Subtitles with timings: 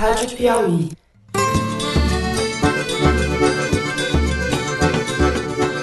[0.00, 0.88] Rádio Piauí.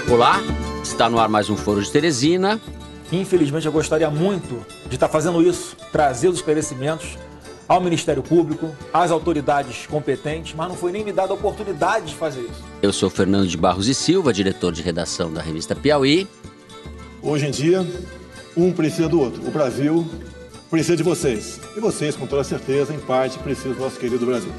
[0.10, 0.42] Olá,
[0.82, 2.60] está no ar mais um Foro de Teresina.
[3.12, 7.16] Infelizmente, eu gostaria muito de estar fazendo isso, trazer os esclarecimentos
[7.68, 12.16] ao Ministério Público, às autoridades competentes, mas não foi nem me dada a oportunidade de
[12.16, 12.64] fazer isso.
[12.82, 16.28] Eu sou Fernando de Barros e Silva, diretor de redação da revista Piauí.
[17.22, 17.86] Hoje em dia,
[18.58, 19.48] um precisa do outro.
[19.48, 20.10] O Brasil
[20.70, 21.60] precisa de vocês.
[21.76, 24.52] E vocês, com toda certeza, em parte, precisam do nosso querido Brasil.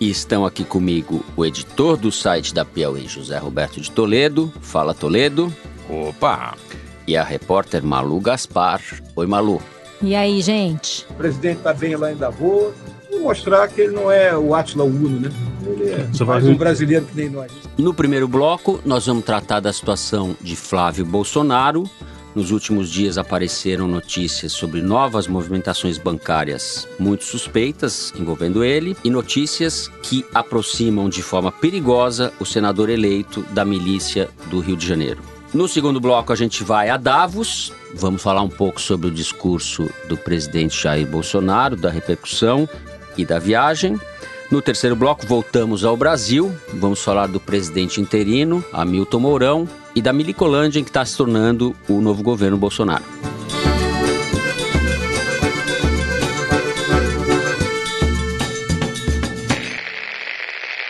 [0.00, 4.52] E estão aqui comigo o editor do site da Piauí, José Roberto de Toledo.
[4.60, 5.52] Fala, Toledo.
[5.88, 6.56] Opa!
[7.06, 8.80] E a repórter Malu Gaspar.
[9.16, 9.60] Oi, Malu.
[10.00, 11.04] E aí, gente?
[11.10, 12.72] O presidente está bem lá em Davos
[13.10, 15.30] e mostrar que ele não é o Atila Uno, né?
[15.66, 17.50] Ele é mais um brasileiro que nem nós.
[17.76, 21.90] No primeiro bloco, nós vamos tratar da situação de Flávio Bolsonaro.
[22.34, 29.88] Nos últimos dias apareceram notícias sobre novas movimentações bancárias muito suspeitas envolvendo ele e notícias
[30.02, 35.20] que aproximam de forma perigosa o senador eleito da milícia do Rio de Janeiro.
[35.52, 37.72] No segundo bloco, a gente vai a Davos.
[37.94, 42.68] Vamos falar um pouco sobre o discurso do presidente Jair Bolsonaro, da repercussão
[43.16, 43.98] e da viagem.
[44.50, 46.54] No terceiro bloco, voltamos ao Brasil.
[46.74, 49.68] Vamos falar do presidente interino, Hamilton Mourão,
[49.98, 53.04] e da Milicolândia, que está se tornando o novo governo Bolsonaro.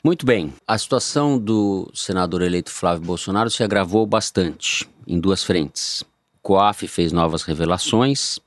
[0.05, 6.03] Muito bem, a situação do senador eleito Flávio Bolsonaro se agravou bastante em duas frentes.
[6.03, 8.39] O COAF fez novas revelações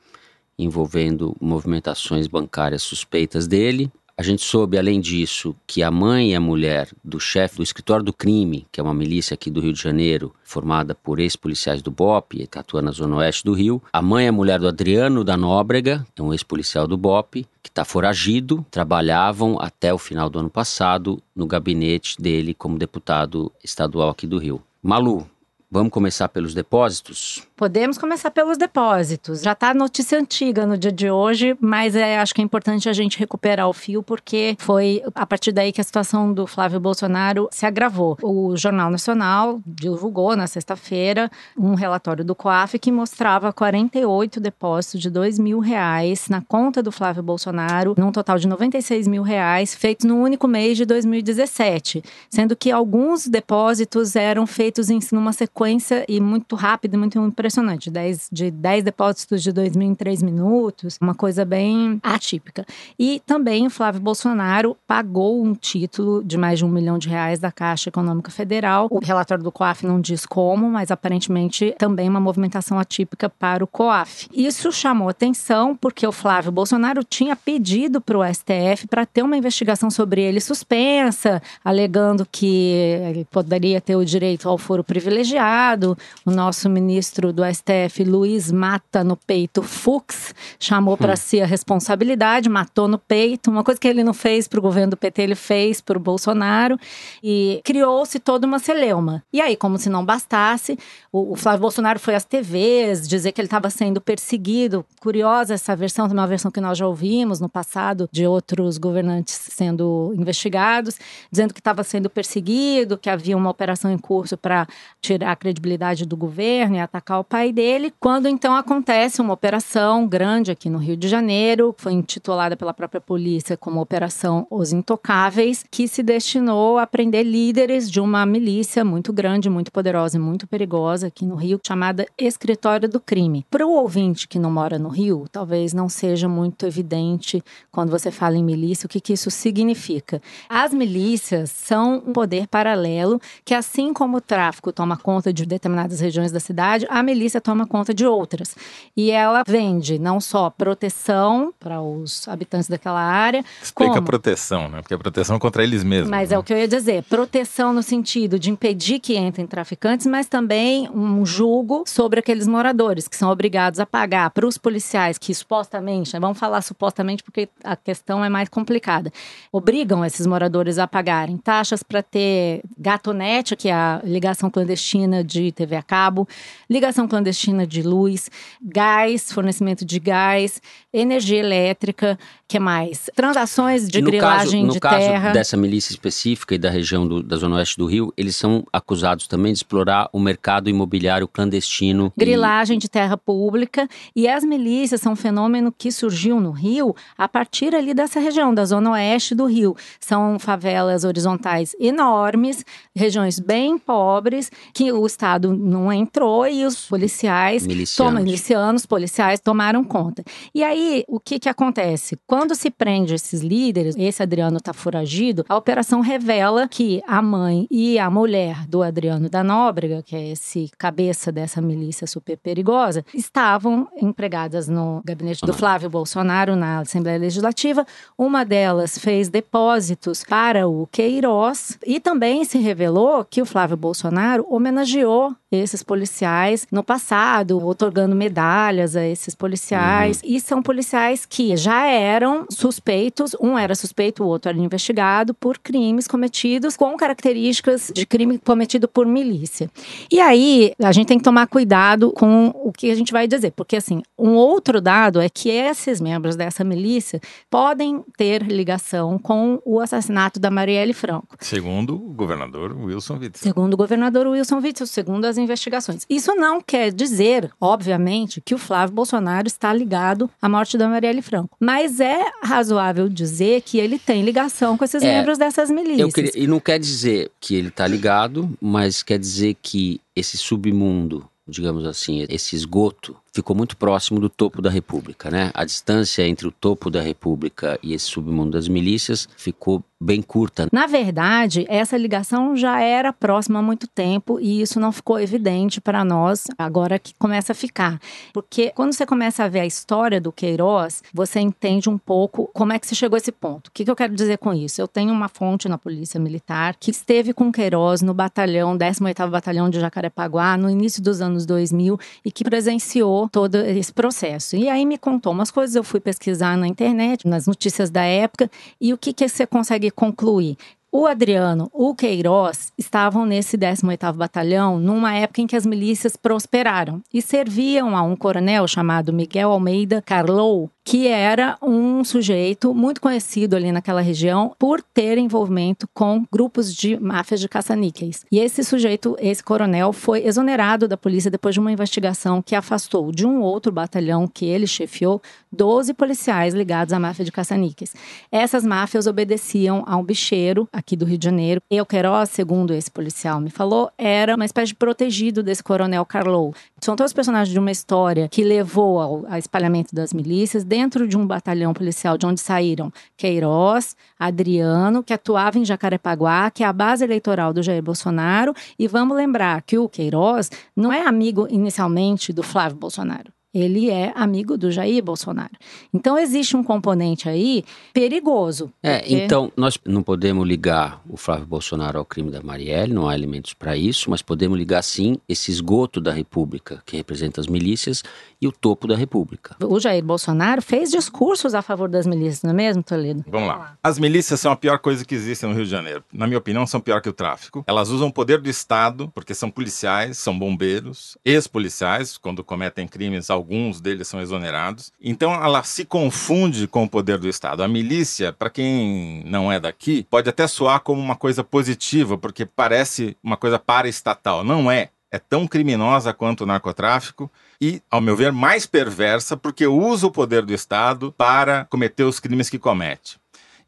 [0.60, 3.92] envolvendo movimentações bancárias suspeitas dele.
[4.18, 8.04] A gente soube, além disso, que a mãe e a mulher do chefe do escritório
[8.04, 11.90] do crime, que é uma milícia aqui do Rio de Janeiro, formada por ex-policiais do
[11.90, 15.24] BOP, que atua na zona oeste do Rio, a mãe e a mulher do Adriano
[15.24, 20.40] da Nóbrega, é um ex-policial do BOP, que está foragido, trabalhavam até o final do
[20.40, 24.62] ano passado no gabinete dele como deputado estadual aqui do Rio.
[24.84, 25.28] Malu,
[25.70, 27.44] vamos começar pelos depósitos?
[27.62, 29.44] Podemos começar pelos depósitos.
[29.44, 32.94] Já está notícia antiga no dia de hoje, mas é, acho que é importante a
[32.94, 37.48] gente recuperar o fio, porque foi a partir daí que a situação do Flávio Bolsonaro
[37.52, 38.18] se agravou.
[38.24, 45.12] O Jornal Nacional divulgou na sexta-feira um relatório do COAF que mostrava 48 depósitos de
[45.12, 50.08] 2 mil reais na conta do Flávio Bolsonaro, num total de 96 mil reais, feitos
[50.08, 56.20] no único mês de 2017, sendo que alguns depósitos eram feitos em numa sequência e
[56.20, 57.92] muito rápida, muito impressionante impressionante.
[57.92, 62.66] 10, de 10 depósitos de 2 mil em 3 minutos, uma coisa bem atípica.
[62.98, 67.40] E também o Flávio Bolsonaro pagou um título de mais de um milhão de reais
[67.40, 68.88] da Caixa Econômica Federal.
[68.90, 73.68] O relatório do COAF não diz como, mas aparentemente também uma movimentação atípica para o
[73.68, 74.28] COAF.
[74.34, 79.36] Isso chamou atenção porque o Flávio Bolsonaro tinha pedido para o STF para ter uma
[79.36, 82.74] investigação sobre ele suspensa, alegando que
[83.10, 85.98] ele poderia ter o direito ao foro privilegiado.
[86.26, 91.18] O nosso ministro do do STF, Luiz Mata no peito Fux, chamou para hum.
[91.18, 93.50] si a responsabilidade, matou no peito.
[93.50, 96.00] Uma coisa que ele não fez para o governo do PT, ele fez para o
[96.00, 96.78] Bolsonaro.
[97.24, 99.24] E criou-se toda uma celeuma.
[99.34, 100.78] E aí, como se não bastasse,
[101.12, 104.86] o, o Flávio Bolsonaro foi às TVs dizer que ele estava sendo perseguido.
[105.00, 110.14] Curiosa essa versão, uma versão que nós já ouvimos no passado de outros governantes sendo
[110.16, 111.00] investigados,
[111.32, 114.68] dizendo que estava sendo perseguido, que havia uma operação em curso para
[115.02, 120.06] tirar a credibilidade do governo e atacar o pai dele, quando então acontece uma operação
[120.06, 125.64] grande aqui no Rio de Janeiro, foi intitulada pela própria polícia como Operação Os Intocáveis,
[125.72, 130.46] que se destinou a prender líderes de uma milícia muito grande, muito poderosa e muito
[130.46, 133.46] perigosa aqui no Rio, chamada Escritório do Crime.
[133.50, 137.42] Para o ouvinte que não mora no Rio, talvez não seja muito evidente
[137.72, 140.22] quando você fala em milícia o que, que isso significa.
[140.50, 146.02] As milícias são um poder paralelo que, assim como o tráfico toma conta de determinadas
[146.02, 148.56] regiões da cidade, a milícia toma conta de outras.
[148.96, 153.44] E ela vende não só proteção para os habitantes daquela área.
[153.62, 154.06] Explica como...
[154.06, 154.82] proteção, né?
[154.82, 156.10] Porque é proteção contra eles mesmos.
[156.10, 156.36] Mas né?
[156.36, 157.04] é o que eu ia dizer.
[157.04, 163.08] Proteção no sentido de impedir que entrem traficantes, mas também um julgo sobre aqueles moradores
[163.08, 167.50] que são obrigados a pagar para os policiais que supostamente, né, vamos falar supostamente porque
[167.64, 169.12] a questão é mais complicada,
[169.52, 175.52] obrigam esses moradores a pagarem taxas para ter gatonete, que é a ligação clandestina de
[175.52, 176.28] TV a cabo,
[176.70, 178.30] ligação exploração clandestina de luz,
[178.62, 180.62] gás, fornecimento de gás,
[180.94, 182.18] energia elétrica,
[182.48, 183.10] que mais?
[183.16, 185.32] Transações de E no grilagem caso, no de caso terra.
[185.32, 189.28] dessa milícia específica e da região do- da zona oeste do Rio, eles são acusados
[189.28, 192.12] também de explorar o mercado imobiliário clandestino.
[192.16, 196.96] e- Grilagem de terra pública e as milícias são um fenômeno que surgiu no Rio
[197.18, 199.76] a partir ali dessa região, da zona oeste do Rio.
[200.00, 202.66] São favelas horizontais enormes,
[202.96, 207.96] regiões bem pobres, que o Estado não entrou e os policiais Milicianos.
[207.96, 210.26] Toma, milicianos, policiais tomaram conta.
[210.54, 212.20] E aí, o que que acontece?
[212.28, 217.66] Quando se prende esses líderes, esse Adriano está foragido, a operação revela que a mãe
[217.72, 223.06] e a mulher do Adriano da Nóbrega, que é esse cabeça dessa milícia super perigosa,
[223.14, 227.86] estavam empregadas no gabinete do Flávio Bolsonaro na Assembleia Legislativa.
[228.18, 234.46] Uma delas fez depósitos para o Queiroz e também se revelou que o Flávio Bolsonaro
[234.50, 240.22] homenageou esses policiais no passado, otorgando medalhas a esses policiais.
[240.24, 245.58] E são policiais que já eram suspeitos, um era suspeito, o outro era investigado por
[245.58, 249.70] crimes cometidos com características de crime cometido por milícia.
[250.12, 253.52] E aí, a gente tem que tomar cuidado com o que a gente vai dizer,
[253.52, 259.62] porque assim, um outro dado é que esses membros dessa milícia podem ter ligação com
[259.66, 261.36] o assassinato da Marielle Franco.
[261.40, 263.42] Segundo o governador Wilson Witzel.
[263.42, 266.06] Segundo o governador Wilson Witzel, segundo as investigações.
[266.10, 271.22] Isso não quer dizer, obviamente, que o Flávio Bolsonaro está ligado à morte da Marielle
[271.22, 271.58] Franco.
[271.60, 276.00] Mas é razoável dizer que ele tem ligação com esses É, membros dessas milícias.
[276.00, 280.38] Eu queria- e não quer dizer que ele está ligado, mas quer dizer que esse
[280.38, 285.52] submundo, digamos assim, esse esgoto, ficou muito próximo do topo da República, né?
[285.54, 290.68] A distância entre o topo da República e esse submundo das milícias ficou bem curta.
[290.72, 295.80] Na verdade, essa ligação já era próxima há muito tempo e isso não ficou evidente
[295.80, 298.00] para nós agora que começa a ficar.
[298.34, 302.74] Porque quando você começa a ver a história do Queiroz, você entende um pouco como
[302.74, 303.68] é que se chegou a esse ponto.
[303.68, 304.82] O que, que eu quero dizer com isso?
[304.82, 309.70] Eu tenho uma fonte na Polícia Militar que esteve com Queiroz no batalhão, 18º Batalhão
[309.70, 314.56] de Jacarepaguá, no início dos anos 2000 e que presenciou todo esse processo.
[314.56, 318.50] E aí me contou umas coisas, eu fui pesquisar na internet, nas notícias da época,
[318.80, 320.58] e o que, que você consegue concluir?
[320.94, 327.02] O Adriano, o Queiroz estavam nesse 18º Batalhão numa época em que as milícias prosperaram
[327.14, 333.56] e serviam a um coronel chamado Miguel Almeida Carlou, que era um sujeito muito conhecido
[333.56, 338.26] ali naquela região por ter envolvimento com grupos de máfias de caça-níqueis.
[338.32, 343.12] E esse sujeito, esse coronel, foi exonerado da polícia depois de uma investigação que afastou
[343.12, 347.94] de um outro batalhão que ele chefiou 12 policiais ligados à máfia de caça-níqueis.
[348.32, 351.62] Essas máfias obedeciam a um bicheiro aqui do Rio de Janeiro.
[351.70, 356.06] E o Queiroz, segundo esse policial me falou, era uma espécie de protegido desse coronel
[356.06, 356.54] Carlou.
[356.80, 361.28] São todos personagens de uma história que levou ao espalhamento das milícias dentro de um
[361.28, 367.04] batalhão policial de onde saíram Queiroz, Adriano, que atuava em Jacarepaguá, que é a base
[367.04, 368.54] eleitoral do Jair Bolsonaro.
[368.80, 373.34] E vamos lembrar que o Queiroz não é amigo inicialmente do Flávio Bolsonaro.
[373.54, 375.52] Ele é amigo do Jair Bolsonaro.
[375.94, 377.64] Então existe um componente aí
[377.94, 378.72] perigoso.
[378.82, 383.08] É, porque- então nós não podemos ligar o Flávio Bolsonaro ao crime da Marielle, não
[383.10, 387.48] há elementos para isso, mas podemos ligar sim esse esgoto da República, que representa as
[387.48, 388.04] milícias,
[388.42, 389.56] e o topo da República.
[389.64, 393.24] O Jair Bolsonaro fez discursos a favor das milícias, não é mesmo, Toledo?
[393.28, 393.78] Vamos lá.
[393.84, 396.04] As milícias são a pior coisa que existe no Rio de Janeiro.
[396.12, 397.64] Na minha opinião, são pior que o tráfico.
[397.68, 403.30] Elas usam o poder do Estado, porque são policiais, são bombeiros, ex-policiais, quando cometem crimes,
[403.42, 404.92] alguns deles são exonerados.
[405.02, 407.64] Então, ela se confunde com o poder do Estado.
[407.64, 412.46] A milícia, para quem não é daqui, pode até soar como uma coisa positiva, porque
[412.46, 414.44] parece uma coisa paraestatal.
[414.44, 414.90] Não é.
[415.14, 417.30] É tão criminosa quanto o narcotráfico
[417.60, 422.18] e, ao meu ver, mais perversa porque usa o poder do Estado para cometer os
[422.18, 423.20] crimes que comete.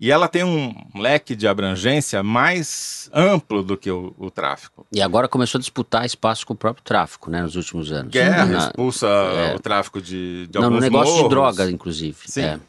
[0.03, 4.85] E ela tem um leque de abrangência mais amplo do que o, o tráfico.
[4.91, 8.11] E agora começou a disputar espaço com o próprio tráfico, né, nos últimos anos.
[8.11, 9.55] Guerra Na- expulsa é.
[9.55, 11.29] o tráfico de, de não, no alguns negócio de morros.
[11.29, 12.17] droga, inclusive.
[12.25, 12.41] Sim.
[12.41, 12.59] É.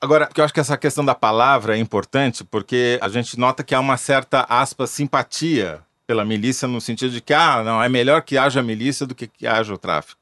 [0.00, 3.62] Agora, que eu acho que essa questão da palavra é importante porque a gente nota
[3.62, 7.88] que há uma certa, aspas, simpatia pela milícia no sentido de que, ah, não, é
[7.88, 10.20] melhor que haja milícia do que que haja o tráfico.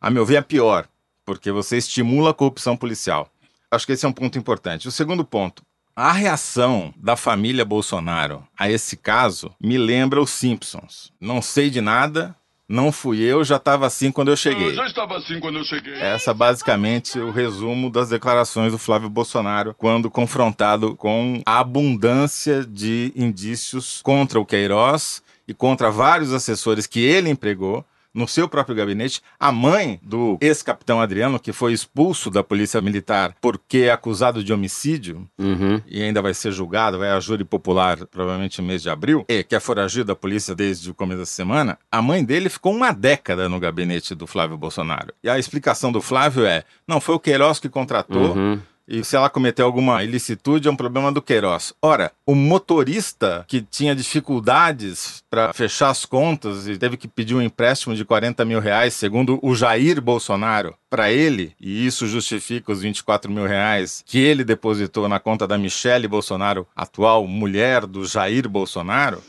[0.00, 0.86] A meu ver, é pior,
[1.22, 3.28] porque você estimula a corrupção policial.
[3.70, 4.88] Acho que esse é um ponto importante.
[4.88, 5.62] O segundo ponto,
[6.00, 11.12] a reação da família Bolsonaro a esse caso me lembra os Simpsons.
[11.20, 12.36] Não sei de nada,
[12.68, 14.76] não fui eu, já estava assim quando eu cheguei.
[14.76, 15.94] já estava assim quando eu cheguei.
[15.94, 23.12] Essa basicamente o resumo das declarações do Flávio Bolsonaro quando confrontado com a abundância de
[23.16, 27.84] indícios contra o Queiroz e contra vários assessores que ele empregou
[28.18, 33.34] no seu próprio gabinete, a mãe do ex-capitão Adriano, que foi expulso da Polícia Militar
[33.40, 35.80] porque é acusado de homicídio Uhum.
[35.86, 39.44] e ainda vai ser julgado, vai a júri popular provavelmente no mês de abril, e
[39.44, 42.92] que é foragido da polícia desde o começo da semana, a mãe dele ficou uma
[42.92, 45.12] década no gabinete do Flávio Bolsonaro.
[45.22, 48.34] E a explicação do Flávio é: não, foi o Queiroz que contratou.
[48.34, 48.60] Uhum.
[48.88, 51.74] E se ela cometeu alguma ilicitude, é um problema do Queiroz.
[51.82, 57.42] Ora, o motorista que tinha dificuldades para fechar as contas e teve que pedir um
[57.42, 62.80] empréstimo de 40 mil reais, segundo o Jair Bolsonaro, para ele, e isso justifica os
[62.80, 68.48] 24 mil reais que ele depositou na conta da Michele Bolsonaro, atual mulher do Jair
[68.48, 69.22] Bolsonaro.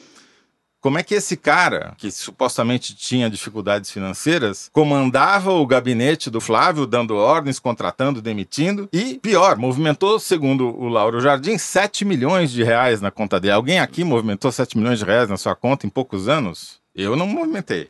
[0.81, 6.85] Como é que esse cara, que supostamente tinha dificuldades financeiras, comandava o gabinete do Flávio,
[6.87, 13.01] dando ordens, contratando, demitindo, e, pior, movimentou, segundo o Lauro Jardim, 7 milhões de reais
[13.01, 13.53] na conta dele.
[13.53, 16.79] Alguém aqui movimentou 7 milhões de reais na sua conta em poucos anos?
[16.95, 17.89] Eu não movimentei.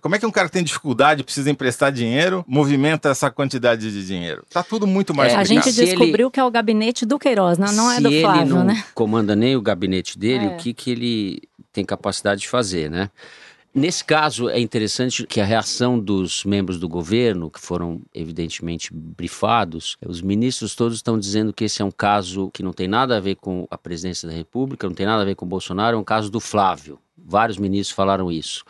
[0.00, 4.06] Como é que um cara que tem dificuldade, precisa emprestar dinheiro, movimenta essa quantidade de
[4.06, 4.42] dinheiro?
[4.50, 5.66] Tá tudo muito mais É, a explicado.
[5.66, 8.08] gente Se ele- descobriu que é o gabinete do Queiroz, não, não é Se do
[8.08, 8.82] ele Flávio, não né?
[8.94, 10.48] comanda nem o gabinete dele, É.
[10.48, 13.10] o que, que ele tem capacidade de fazer, né?
[13.74, 19.96] Nesse caso, é interessante que a reação dos membros do governo, que foram evidentemente brifados,
[20.06, 23.20] os ministros todos estão dizendo que esse é um caso que não tem nada a
[23.20, 26.00] ver com a presidência da República, não tem nada a ver com o Bolsonaro, é
[26.00, 26.98] um caso do Flávio.
[27.16, 28.62] Vários ministros falaram isso.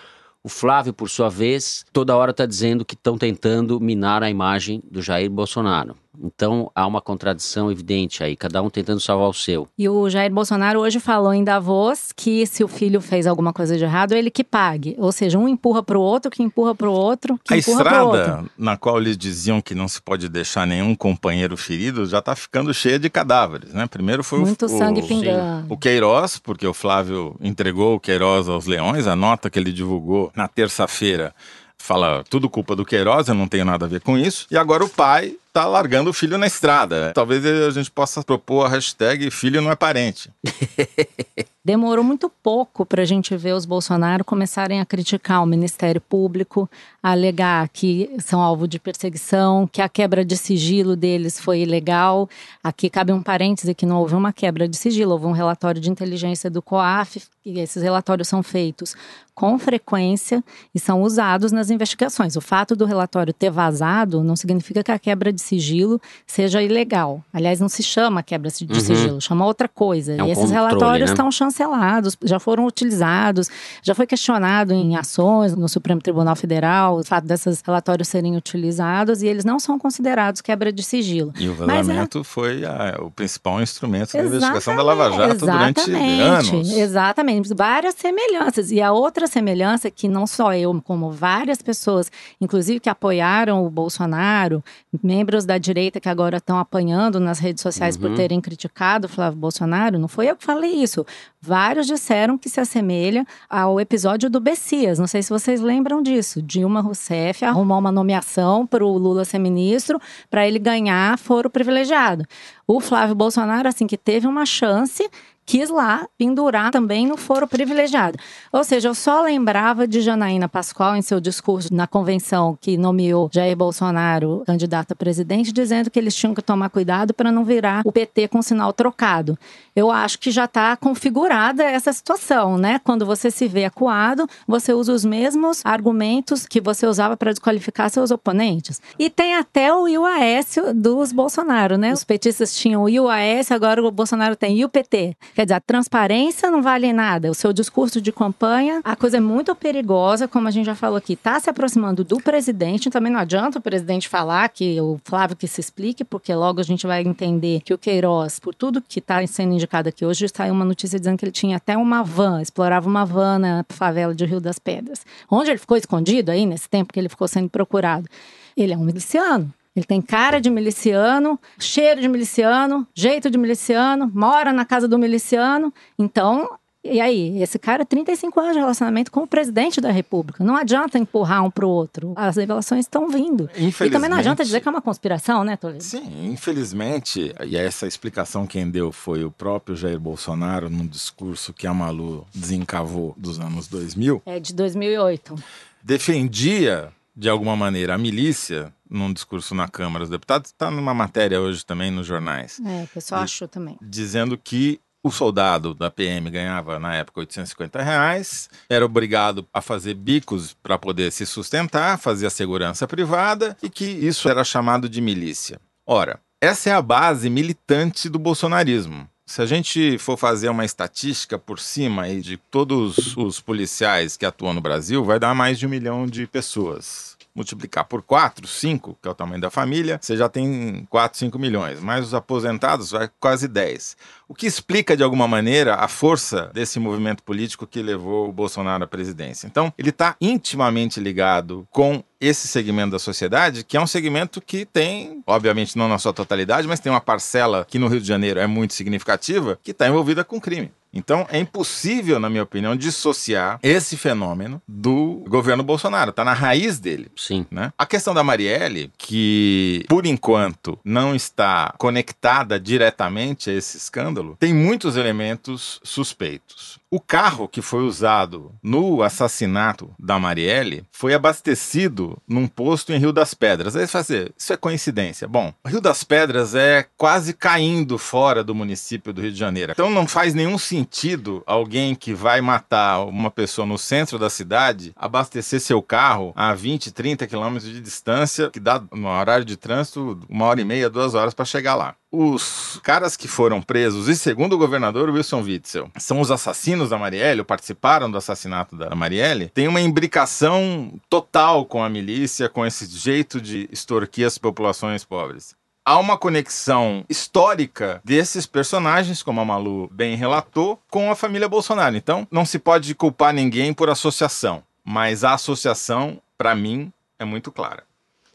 [0.45, 4.83] O Flávio, por sua vez, toda hora está dizendo que estão tentando minar a imagem
[4.89, 5.97] do Jair Bolsonaro.
[6.23, 9.67] Então há uma contradição evidente aí, cada um tentando salvar o seu.
[9.79, 13.77] E o Jair Bolsonaro hoje falou em Davos que se o filho fez alguma coisa
[13.79, 14.95] de errado, ele que pague.
[14.99, 18.21] Ou seja, um empurra pro outro, que empurra pro outro, que A empurra pro outro.
[18.21, 22.37] estrada na qual eles diziam que não se pode deixar nenhum companheiro ferido já está
[22.37, 23.87] ficando cheia de cadáveres, né?
[23.87, 25.67] Primeiro foi o- Muito o, sangue o, pingando.
[25.73, 30.31] o Queiroz, porque o Flávio entregou o Queiroz aos leões, a nota que ele divulgou
[30.37, 31.35] na terça-feira
[31.79, 34.47] fala tudo culpa do Queiroz, eu não tenho nada a ver com isso.
[34.51, 37.13] E agora o pai tá largando o filho na estrada.
[37.15, 40.31] Talvez a gente possa propor a hashtag filho não é parente.
[41.65, 46.69] Demorou muito pouco para a gente ver os Bolsonaro começarem a criticar o Ministério Público,
[47.01, 52.29] a alegar que são alvo de perseguição, que a quebra de sigilo deles foi ilegal.
[52.65, 55.89] Aqui cabe um parêntese que não houve uma quebra de sigilo, houve um relatório de
[55.89, 58.97] inteligência do COAF, e esses relatórios são feitos
[59.35, 60.45] com frequência
[60.75, 62.37] e são usados nas investigações.
[62.37, 67.23] O fato do relatório ter vazado não significa que a quebra de sigilo seja ilegal.
[67.33, 68.81] Aliás, não se chama quebra de Uhum.
[68.81, 70.15] sigilo, chama outra coisa.
[70.15, 71.15] É um e esses controle, relatórios né?
[71.15, 73.49] estão chancelados, já foram utilizados,
[73.83, 79.23] já foi questionado em ações no Supremo Tribunal Federal o fato desses relatórios serem utilizados
[79.23, 81.33] e eles não são considerados quebra de sigilo.
[81.39, 85.81] E o é- vazamento foi a- o principal instrumento da investigação da Lava Jato durante
[85.81, 86.71] exatamente, anos.
[86.73, 88.71] Exatamente, várias semelhanças.
[88.71, 93.65] E a outra semelhança é que não só eu, como várias pessoas, inclusive que apoiaram
[93.65, 94.63] o Bolsonaro,
[95.03, 99.39] membros da direita que agora estão apanhando nas redes sociais por terem criticado o Flávio
[99.39, 101.05] Bolsonaro, não foi eu que falei isso.
[101.41, 104.99] Vários disseram que se assemelha ao episódio do Bessias.
[104.99, 106.43] Não sei se vocês lembram disso.
[106.43, 112.25] Dilma Rousseff arrumou uma nomeação para o Lula ser ministro para ele ganhar foro privilegiado.
[112.67, 115.09] O Flávio Bolsonaro, assim que teve uma chance,
[115.45, 118.19] quis lá pendurar também no foro privilegiado.
[118.53, 123.31] Ou seja, eu só lembrava de Janaína Pascoal em seu discurso na convenção que nomeou
[123.33, 127.83] Jair Bolsonaro candidato a presidente, dizendo que eles tinham que tomar cuidado para não virar
[127.85, 129.39] o PT com sinal trocado.
[129.75, 132.81] Eu acho que já está configurada essa situação, né?
[132.85, 137.91] Quando você se vê acuado, você usa os mesmos argumentos que você usava para desqualificar
[137.91, 138.81] seus oponentes.
[138.99, 141.93] E tem até o IUAS dos Bolsonaro, né?
[141.93, 145.17] Os petistas tinham o IUAS, agora o Bolsonaro tem e o PT.
[145.35, 147.31] Quer dizer, a transparência não vale nada.
[147.31, 150.99] O seu discurso de campanha, a coisa é muito perigosa, como a gente já falou
[150.99, 152.91] aqui, está se aproximando do presidente.
[152.91, 156.63] Também não adianta o presidente falar que o Flávio que se explique, porque logo a
[156.63, 160.53] gente vai entender que o Queiroz, por tudo que está sendo indicado aqui hoje, saiu
[160.53, 164.27] uma notícia dizendo que ele tinha até uma van, explorava uma van na favela de
[164.27, 165.07] Rio das Pedras.
[165.31, 168.07] Onde ele ficou escondido aí nesse tempo que ele ficou sendo procurado?
[168.55, 169.53] Ele é um miliciano.
[169.75, 174.99] Ele tem cara de miliciano, cheiro de miliciano, jeito de miliciano, mora na casa do
[174.99, 175.73] miliciano.
[175.99, 176.49] Então,
[176.85, 177.41] e aí?
[177.41, 180.43] Esse cara, 35 anos de relacionamento com o presidente da República.
[180.43, 182.13] Não adianta empurrar um pro outro.
[182.17, 183.49] As revelações estão vindo.
[183.57, 185.83] E também não adianta dizer que é uma conspiração, né, Toledo?
[185.83, 191.67] Sim, infelizmente, e essa explicação quem deu foi o próprio Jair Bolsonaro num discurso que
[191.69, 195.37] a Malu desencavou dos anos 2000, É de 2008.
[195.83, 201.41] defendia de alguma maneira a milícia num discurso na Câmara dos Deputados, está numa matéria
[201.41, 203.77] hoje também nos jornais, É, o pessoal achou também.
[203.81, 209.95] dizendo que O soldado da PM ganhava, na época, 850 reais, era obrigado a fazer
[209.95, 215.59] bicos para poder se sustentar, fazia segurança privada e que isso era chamado de milícia.
[215.85, 219.09] Ora, essa é a base militante do bolsonarismo.
[219.25, 224.27] Se a gente for fazer uma estatística por cima aí de todos os policiais que
[224.27, 228.99] atuam no Brasil, vai dar mais de um milhão de pessoas multiplicar por 4, 5,
[229.01, 231.81] que é o tamanho da família, você já tem 4, 5 milhões.
[231.81, 233.97] Mais os aposentados vai quase 10.
[234.29, 238.85] O que explica, de alguma maneira, a força desse movimento político que levou o Bolsonaro
[238.85, 239.47] à presidência.
[239.47, 244.65] Então, ele está intimamente ligado com esse segmento da sociedade, que é um segmento que
[244.65, 248.39] tem, obviamente não na sua totalidade, mas tem uma parcela que no Rio de Janeiro
[248.39, 250.71] é muito significativa, que está envolvida com crime.
[250.93, 256.11] Então é impossível, na minha opinião, dissociar esse fenômeno do governo Bolsonaro.
[256.11, 257.11] Está na raiz dele.
[257.17, 257.47] Sim.
[257.51, 257.73] Né?
[257.79, 264.53] A questão da Marielle, que por enquanto não está conectada diretamente a esse escândalo, tem
[264.53, 266.82] muitos elementos suspeitos.
[266.95, 273.15] O carro que foi usado no assassinato da Marielle foi abastecido num posto em Rio
[273.15, 273.75] das Pedras.
[273.75, 275.27] Aí você fala assim, isso é coincidência.
[275.27, 279.73] Bom, Rio das Pedras é quase caindo fora do município do Rio de Janeiro.
[279.73, 284.93] Então não faz nenhum sentido alguém que vai matar uma pessoa no centro da cidade
[284.95, 290.21] abastecer seu carro a 20, 30 quilômetros de distância, que dá no horário de trânsito
[290.29, 294.15] uma hora e meia, duas horas para chegar lá os caras que foram presos, e
[294.15, 298.95] segundo o governador Wilson Witzel, são os assassinos da Marielle, ou participaram do assassinato da
[298.95, 305.05] Marielle, tem uma imbricação total com a milícia, com esse jeito de extorquir as populações
[305.05, 305.55] pobres.
[305.85, 311.97] Há uma conexão histórica desses personagens, como a Malu bem relatou, com a família Bolsonaro.
[311.97, 317.51] Então, não se pode culpar ninguém por associação, mas a associação, para mim, é muito
[317.51, 317.83] clara.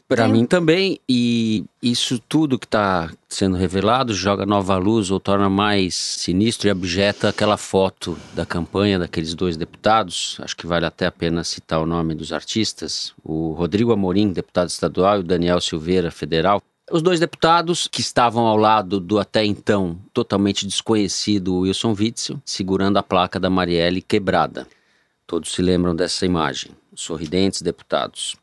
[0.08, 5.50] Para mim também, e isso tudo que está sendo revelado joga nova luz ou torna
[5.50, 10.38] mais sinistro e abjeta aquela foto da campanha daqueles dois deputados.
[10.40, 14.70] Acho que vale até a pena citar o nome dos artistas: o Rodrigo Amorim, deputado
[14.70, 16.62] estadual, e o Daniel Silveira, federal.
[16.90, 22.96] Os dois deputados que estavam ao lado do até então totalmente desconhecido Wilson Witzel, segurando
[22.96, 24.66] a placa da Marielle quebrada.
[25.26, 26.72] Todos se lembram dessa imagem.
[26.94, 28.34] Sorridentes deputados.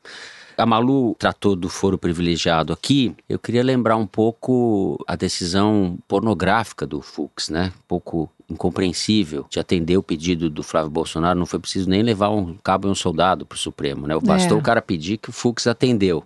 [0.58, 3.16] A Malu tratou do foro privilegiado aqui.
[3.28, 7.74] Eu queria lembrar um pouco a decisão pornográfica do Fux, né?
[7.76, 11.38] Um pouco incompreensível de atender o pedido do Flávio Bolsonaro.
[11.38, 14.18] Não foi preciso nem levar um cabo e um soldado para o Supremo, né?
[14.20, 14.60] Bastou é.
[14.60, 16.24] o cara pedir que o Fux atendeu.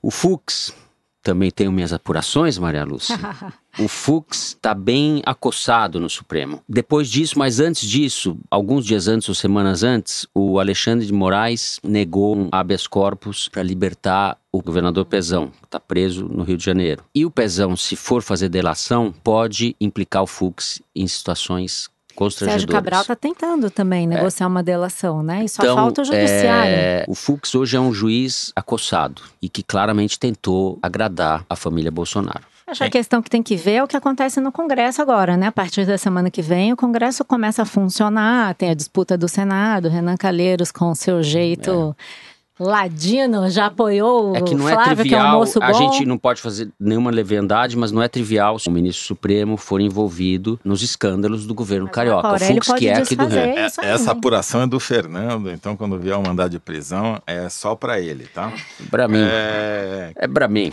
[0.00, 0.74] O Fux
[1.22, 3.18] também tenho minhas apurações, Maria Lúcia.
[3.78, 6.62] o Fux está bem acossado no Supremo.
[6.68, 11.78] Depois disso, mas antes disso, alguns dias antes ou semanas antes, o Alexandre de Moraes
[11.82, 16.64] negou um habeas corpus para libertar o governador Pezão, que está preso no Rio de
[16.64, 17.04] Janeiro.
[17.14, 21.88] E o Pezão, se for fazer delação, pode implicar o Fux em situações
[22.30, 24.48] Sérgio Cabral está tentando também negociar é.
[24.48, 25.44] uma delação, né?
[25.44, 26.74] E só então, falta o judiciário.
[26.74, 31.90] É, o Fux hoje é um juiz acossado e que claramente tentou agradar a família
[31.90, 32.42] Bolsonaro.
[32.66, 35.36] Acho que a questão que tem que ver é o que acontece no Congresso agora,
[35.36, 35.48] né?
[35.48, 39.28] A partir da semana que vem, o Congresso começa a funcionar, tem a disputa do
[39.28, 41.94] Senado, Renan Calheiros com seu jeito.
[41.98, 42.31] É
[42.62, 45.66] Ladino já apoiou é que não é Flávio, trivial, que é um moço bom.
[45.66, 49.56] A gente não pode fazer nenhuma leviandade, mas não é trivial se o ministro Supremo
[49.56, 52.34] for envolvido nos escândalos do governo mas carioca.
[52.34, 53.38] O Fux que é aqui do Rio.
[53.38, 57.74] É, essa apuração é do Fernando, então quando vier o mandado de prisão é só
[57.74, 58.52] para ele, tá?
[58.90, 59.22] Para mim.
[59.22, 60.12] É...
[60.14, 60.72] é para mim.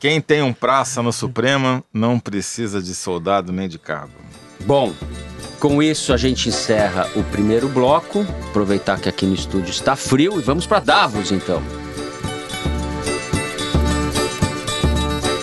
[0.00, 4.12] Quem tem um praça no Supremo não precisa de soldado nem de cabo.
[4.64, 4.92] Bom,
[5.58, 8.24] com isso, a gente encerra o primeiro bloco.
[8.48, 11.62] Aproveitar que aqui no estúdio está frio e vamos para Davos, então.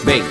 [0.04, 0.22] Bem,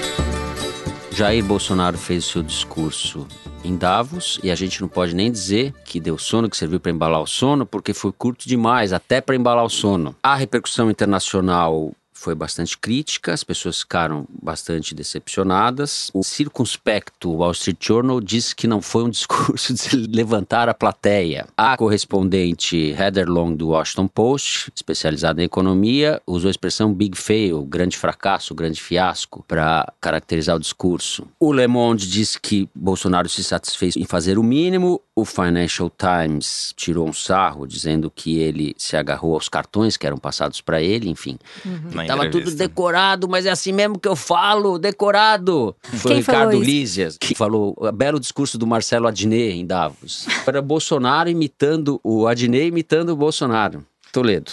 [1.12, 3.27] Jair Bolsonaro fez seu discurso
[3.64, 6.90] em Davos e a gente não pode nem dizer que deu sono, que serviu para
[6.90, 10.14] embalar o sono, porque foi curto demais, até para embalar o sono.
[10.23, 11.92] A repercussão internacional
[12.24, 16.10] foi bastante crítica, as pessoas ficaram bastante decepcionadas.
[16.14, 21.46] O circunspecto Wall Street Journal disse que não foi um discurso de levantar a plateia.
[21.54, 27.62] A correspondente Heather Long do Washington Post, especializada em economia, usou a expressão big fail,
[27.62, 31.26] grande fracasso, grande fiasco, para caracterizar o discurso.
[31.38, 34.98] O Le Monde disse que Bolsonaro se satisfez em fazer o mínimo.
[35.16, 40.18] O Financial Times tirou um sarro, dizendo que ele se agarrou aos cartões que eram
[40.18, 41.38] passados para ele, enfim.
[41.64, 42.05] Uhum.
[42.05, 45.74] Tava tudo decorado, mas é assim mesmo que eu falo, decorado.
[45.83, 50.27] Foi Quem o Ricardo Lízias que falou o belo discurso do Marcelo Adnet em Davos.
[50.44, 53.87] Era Bolsonaro imitando o Adnet imitando o Bolsonaro.
[54.11, 54.50] Toledo.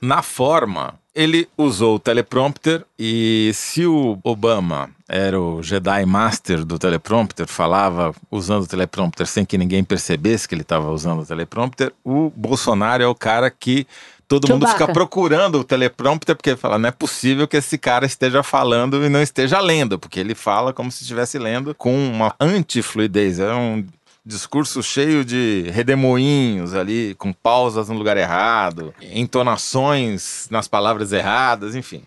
[0.00, 6.78] Na forma, Ele usou o teleprompter e se o Obama era o Jedi Master do
[6.78, 11.92] teleprompter, falava usando o teleprompter sem que ninguém percebesse que ele estava usando o teleprompter,
[12.02, 13.86] o Bolsonaro é o cara que
[14.26, 18.42] todo mundo fica procurando o teleprompter porque fala, não é possível que esse cara esteja
[18.42, 23.38] falando e não esteja lendo, porque ele fala como se estivesse lendo com uma antifluidez,
[23.38, 23.84] é um
[24.24, 32.02] discurso cheio de redemoinhos ali, com pausas no lugar errado, entonações nas palavras erradas, enfim.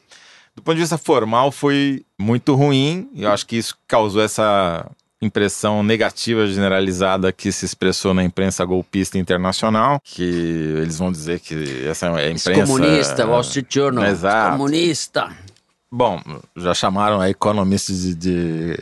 [0.56, 4.90] Do ponto de vista formal, foi muito ruim, e eu acho que isso causou essa
[5.22, 11.86] impressão negativa generalizada que se expressou na imprensa golpista internacional, que eles vão dizer que
[11.88, 12.54] essa é a imprensa...
[12.54, 14.58] Comunista, Wall Street Journal, Exato.
[14.58, 15.36] comunista.
[15.92, 16.22] Bom,
[16.56, 18.80] já chamaram a economistas de, de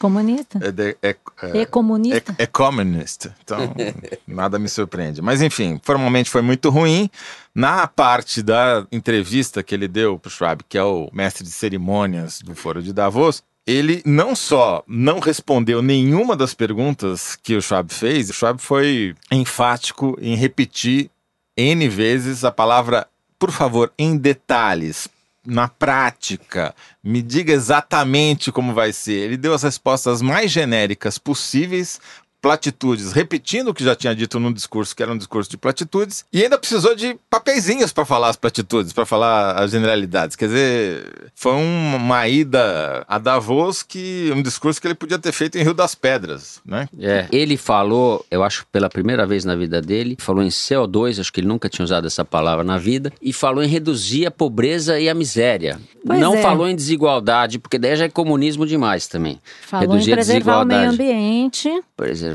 [0.00, 0.58] Comunista?
[0.62, 2.34] É, de, é, é, é comunista?
[2.38, 3.26] É, é communist.
[3.44, 3.58] Então,
[4.26, 5.20] nada me surpreende.
[5.20, 7.10] Mas, enfim, formalmente foi muito ruim.
[7.54, 11.50] Na parte da entrevista que ele deu para o Schwab, que é o mestre de
[11.50, 17.60] cerimônias do Foro de Davos, ele não só não respondeu nenhuma das perguntas que o
[17.60, 21.10] Schwab fez, o Schwab foi enfático em repetir
[21.54, 23.06] N vezes a palavra,
[23.38, 25.08] por favor, em detalhes,
[25.46, 29.12] na prática, me diga exatamente como vai ser.
[29.12, 32.00] Ele deu as respostas mais genéricas possíveis
[32.40, 36.24] platitudes, repetindo o que já tinha dito num discurso, que era um discurso de platitudes,
[36.32, 40.36] e ainda precisou de papeizinhos para falar as platitudes, para falar as generalidades.
[40.36, 45.58] Quer dizer, foi uma ida a Davos que um discurso que ele podia ter feito
[45.58, 46.88] em Rio das Pedras, né?
[46.98, 51.32] É, ele falou, eu acho pela primeira vez na vida dele, falou em CO2, acho
[51.32, 54.98] que ele nunca tinha usado essa palavra na vida, e falou em reduzir a pobreza
[54.98, 55.78] e a miséria.
[56.06, 56.42] Pois Não é.
[56.42, 59.38] falou em desigualdade, porque daí já é comunismo demais também.
[59.66, 61.12] Falou reduzir em a preservar o meio desigualdade.
[61.12, 61.82] ambiente.
[61.96, 62.29] preservar.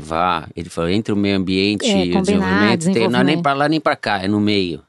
[0.54, 3.52] Ele falou entre o meio ambiente É, e o desenvolvimento, tem, não é nem para
[3.54, 4.82] lá nem para cá, é no meio.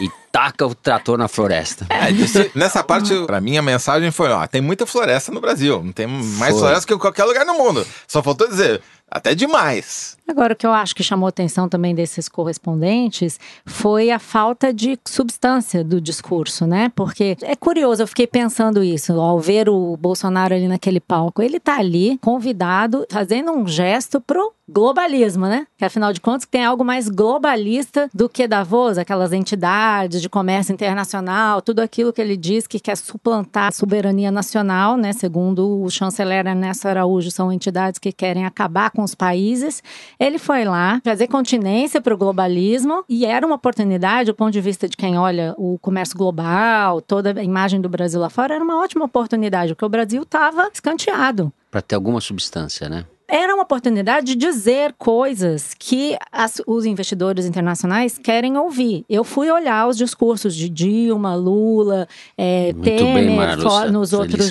[0.00, 1.86] E taca o trator na floresta.
[1.90, 5.82] É, disse- nessa parte, pra mim, a mensagem foi: ó, tem muita floresta no Brasil.
[5.84, 6.60] Não tem mais Foi.
[6.60, 7.86] floresta que em qualquer lugar no mundo.
[8.08, 10.16] Só faltou dizer, até demais.
[10.26, 14.98] Agora, o que eu acho que chamou atenção também desses correspondentes foi a falta de
[15.06, 16.90] substância do discurso, né?
[16.94, 21.42] Porque é curioso, eu fiquei pensando isso ao ver o Bolsonaro ali naquele palco.
[21.42, 25.66] Ele tá ali, convidado, fazendo um gesto pro globalismo, né?
[25.76, 30.72] Que afinal de contas tem algo mais globalista do que Davos, aquelas entidades de comércio
[30.72, 35.12] internacional, tudo aquilo que ele diz que quer suplantar a soberania nacional, né?
[35.12, 39.82] Segundo o chanceler Ernesto Araújo, são entidades que querem acabar com os países.
[40.18, 44.60] Ele foi lá trazer continência para o globalismo e era uma oportunidade, do ponto de
[44.60, 48.64] vista de quem olha o comércio global, toda a imagem do Brasil lá fora, era
[48.64, 51.52] uma ótima oportunidade, porque o Brasil estava escanteado.
[51.70, 53.04] Para ter alguma substância, né?
[53.34, 59.06] Era uma oportunidade de dizer coisas que as- os investidores internacionais querem ouvir.
[59.08, 63.90] Eu fui olhar os discursos de Dilma, Lula, é, bem, Temer, Lúcia.
[63.90, 64.50] nos, outros,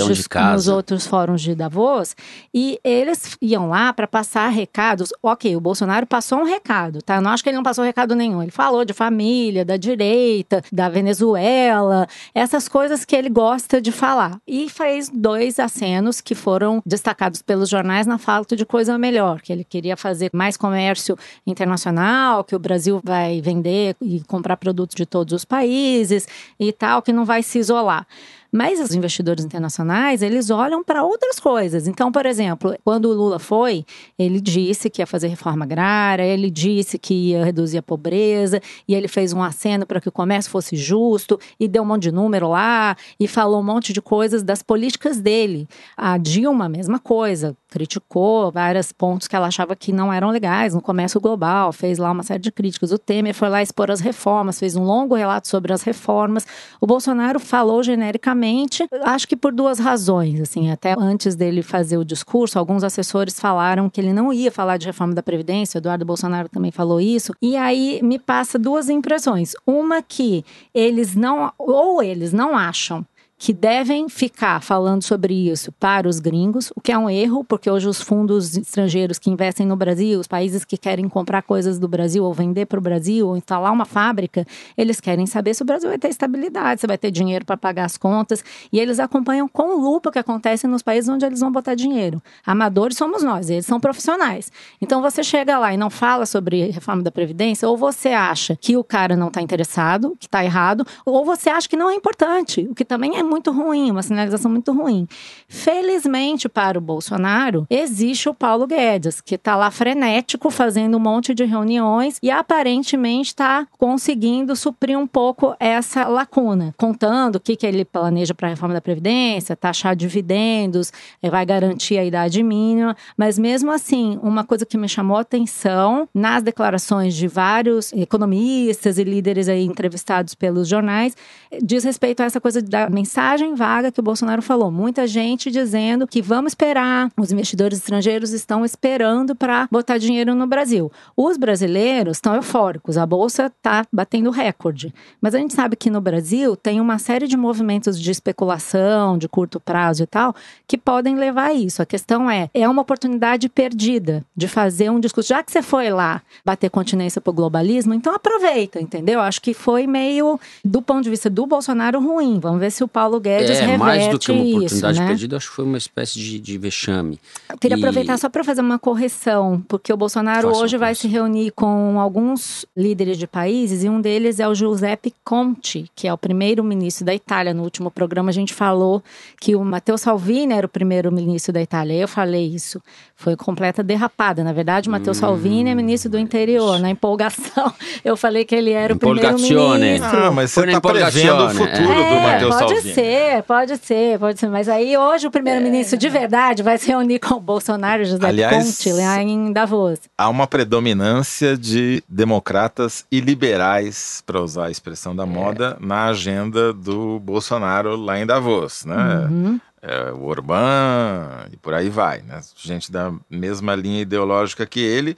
[0.55, 2.15] nos outros fóruns de Davos,
[2.51, 5.09] e eles iam lá para passar recados.
[5.21, 7.17] Ok, o Bolsonaro passou um recado, tá?
[7.17, 8.41] Eu não acho que ele não passou recado nenhum.
[8.41, 14.39] Ele falou de família, da direita, da Venezuela, essas coisas que ele gosta de falar.
[14.47, 19.51] E fez dois acenos que foram destacados pelos jornais na falta de coisa melhor, que
[19.51, 25.05] ele queria fazer mais comércio internacional, que o Brasil vai vender e comprar produtos de
[25.05, 26.25] todos os países
[26.57, 28.07] e tal, que não vai se isolar.
[28.51, 31.87] Mas os investidores internacionais, eles olham para outras coisas.
[31.87, 33.85] Então, por exemplo, quando o Lula foi,
[34.19, 38.93] ele disse que ia fazer reforma agrária, ele disse que ia reduzir a pobreza, e
[38.93, 42.11] ele fez um aceno para que o comércio fosse justo, e deu um monte de
[42.11, 45.65] número lá, e falou um monte de coisas das políticas dele.
[45.95, 50.81] A Dilma, mesma coisa, criticou vários pontos que ela achava que não eram legais no
[50.81, 52.91] comércio global, fez lá uma série de críticas.
[52.91, 56.45] O Temer foi lá expor as reformas, fez um longo relato sobre as reformas.
[56.81, 62.03] O Bolsonaro falou genericamente, acho que por duas razões, assim, até antes dele fazer o
[62.03, 66.03] discurso, alguns assessores falaram que ele não ia falar de reforma da previdência, o Eduardo
[66.03, 67.33] Bolsonaro também falou isso.
[67.41, 69.53] E aí me passa duas impressões.
[69.65, 73.05] Uma que eles não ou eles não acham
[73.41, 77.71] que devem ficar falando sobre isso para os gringos, o que é um erro, porque
[77.71, 81.87] hoje os fundos estrangeiros que investem no Brasil, os países que querem comprar coisas do
[81.87, 84.45] Brasil ou vender para o Brasil ou instalar uma fábrica,
[84.77, 87.85] eles querem saber se o Brasil vai ter estabilidade, se vai ter dinheiro para pagar
[87.85, 91.51] as contas, e eles acompanham com lupa o que acontece nos países onde eles vão
[91.51, 92.21] botar dinheiro.
[92.45, 94.51] Amadores somos nós, eles são profissionais.
[94.79, 98.77] Então você chega lá e não fala sobre reforma da Previdência, ou você acha que
[98.77, 102.67] o cara não está interessado, que está errado, ou você acha que não é importante,
[102.69, 105.07] o que também é muito ruim, uma sinalização muito ruim.
[105.47, 111.33] Felizmente para o Bolsonaro, existe o Paulo Guedes, que está lá frenético, fazendo um monte
[111.33, 117.65] de reuniões e aparentemente está conseguindo suprir um pouco essa lacuna, contando o que, que
[117.65, 120.91] ele planeja para a reforma da Previdência, taxar dividendos,
[121.23, 125.21] eh, vai garantir a idade mínima, mas mesmo assim, uma coisa que me chamou a
[125.21, 131.15] atenção nas declarações de vários economistas e líderes aí entrevistados pelos jornais,
[131.63, 133.20] diz respeito a essa coisa da mensagem
[133.55, 134.71] vaga que o Bolsonaro falou.
[134.71, 140.47] Muita gente dizendo que vamos esperar, os investidores estrangeiros estão esperando para botar dinheiro no
[140.47, 140.91] Brasil.
[141.15, 144.93] Os brasileiros estão eufóricos, a bolsa está batendo recorde.
[145.21, 149.27] Mas a gente sabe que no Brasil tem uma série de movimentos de especulação, de
[149.27, 150.35] curto prazo e tal,
[150.67, 151.81] que podem levar a isso.
[151.81, 155.29] A questão é, é uma oportunidade perdida de fazer um discurso.
[155.29, 159.19] Já que você foi lá bater continência pro globalismo, então aproveita, entendeu?
[159.19, 162.39] Acho que foi meio, do ponto de vista do Bolsonaro, ruim.
[162.39, 165.07] Vamos ver se o Paulo Guedes é, reverte mais do que uma oportunidade isso, né?
[165.07, 167.19] perdida, acho que foi uma espécie de, de vexame.
[167.49, 170.95] Eu queria E- aproveitar só para fazer uma correção, porque o Bolsonaro Faça hoje vai
[170.95, 176.07] se reunir com alguns líderes de países e um deles é o Giuseppe Conte, que
[176.07, 177.53] é o primeiro-ministro da Itália.
[177.53, 179.03] No último programa a gente falou
[179.39, 181.93] que o Matteo Salvini era o primeiro-ministro da Itália.
[181.93, 182.81] Eu falei isso.
[183.15, 184.43] Foi completa derrapada.
[184.43, 186.79] Na verdade, o Matteo Salvini é ministro do interior.
[186.79, 187.71] Na empolgação,
[188.03, 190.25] eu falei que ele era o primeiro-ministro.
[190.25, 192.93] Ah, mas você está prevendo o futuro do É, Matheus pode Salvini.
[193.01, 194.49] Ser, pode ser, pode ser.
[194.49, 198.77] Mas aí hoje o primeiro-ministro de verdade vai se reunir com o Bolsonaro José Aliás-
[198.77, 199.99] Conte lá em Davos.
[200.17, 206.71] Há uma predominância de democratas e liberais, para usar a expressão da moda, na agenda
[206.73, 209.27] do Bolsonaro lá em Davos, né?
[209.29, 209.59] Uhum.
[209.83, 212.39] É, o Orbán e por aí vai, né?
[212.55, 215.17] Gente da mesma linha ideológica que ele.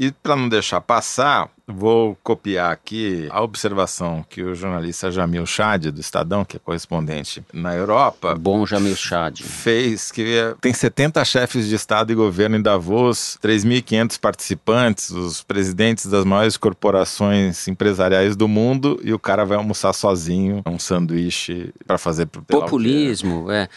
[0.00, 5.88] E para não deixar passar, vou copiar aqui a observação que o jornalista Jamil Chad,
[5.88, 9.42] do Estadão, que é correspondente na Europa, Bom Jamil Chad.
[9.42, 15.42] fez que é, tem 70 chefes de Estado e governo em Davos, 3.500 participantes, os
[15.42, 21.74] presidentes das maiores corporações empresariais do mundo, e o cara vai almoçar sozinho, um sanduíche
[21.86, 23.68] para fazer Populismo, é.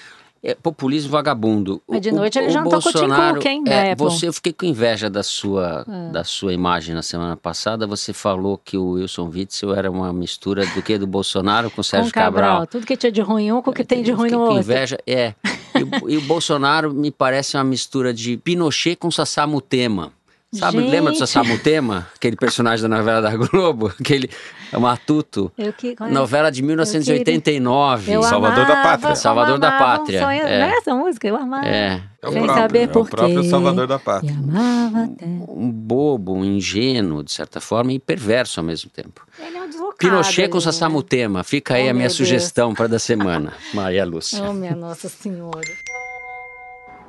[0.45, 1.81] É populismo vagabundo.
[1.87, 4.27] Mas de O- noite ele o jantou com o Tim Bolsonaro- Cook, hein, é, você,
[4.27, 6.11] eu fiquei com inveja da sua, É.
[6.11, 7.87] da sua imagem na semana passada.
[7.87, 11.77] Você falou que o Wilson Witzel era uma mistura do que do Bolsonaro com o
[11.77, 12.43] Com Sérgio Cabral.
[12.49, 12.67] Cabral.
[12.67, 14.59] Tudo que tinha de ruim um com o que tem de ruim no com outro.
[14.59, 15.33] inveja, é.
[15.79, 20.11] E, o- e o Bolsonaro me parece uma mistura de Pinochet com Sassá Mutema.
[20.53, 20.89] Sabe, Gente.
[20.91, 22.07] lembra do Sassá Mutema?
[22.15, 23.87] Aquele personagem da novela da Globo?
[23.99, 24.29] Aquele
[24.71, 25.51] é matuto.
[25.57, 28.11] Eu que- Novela de 1989.
[28.11, 29.01] Eu Salvador da amava Pátria.
[29.03, 30.59] como Salvador da amava um Pátria, sonho- é.
[30.59, 31.27] Não é essa música?
[31.27, 31.65] Eu amava.
[31.67, 32.01] É.
[32.21, 33.43] É o Sem próprio, saber é por o próprio.
[33.43, 34.31] Salvador da Pátria.
[34.33, 35.25] amava até.
[35.25, 39.25] um bobo, um ingênuo, de certa forma, e perverso ao mesmo tempo.
[39.39, 39.97] Ele é um deslocado.
[39.97, 40.93] Pinochet com Sassá né?
[40.93, 41.43] Mutema.
[41.43, 42.13] Fica aí Oh, a minha Deus.
[42.17, 44.41] sugestão para da semana, Maria Lúcia.
[44.47, 45.61] Oh, minha Nossa Senhora.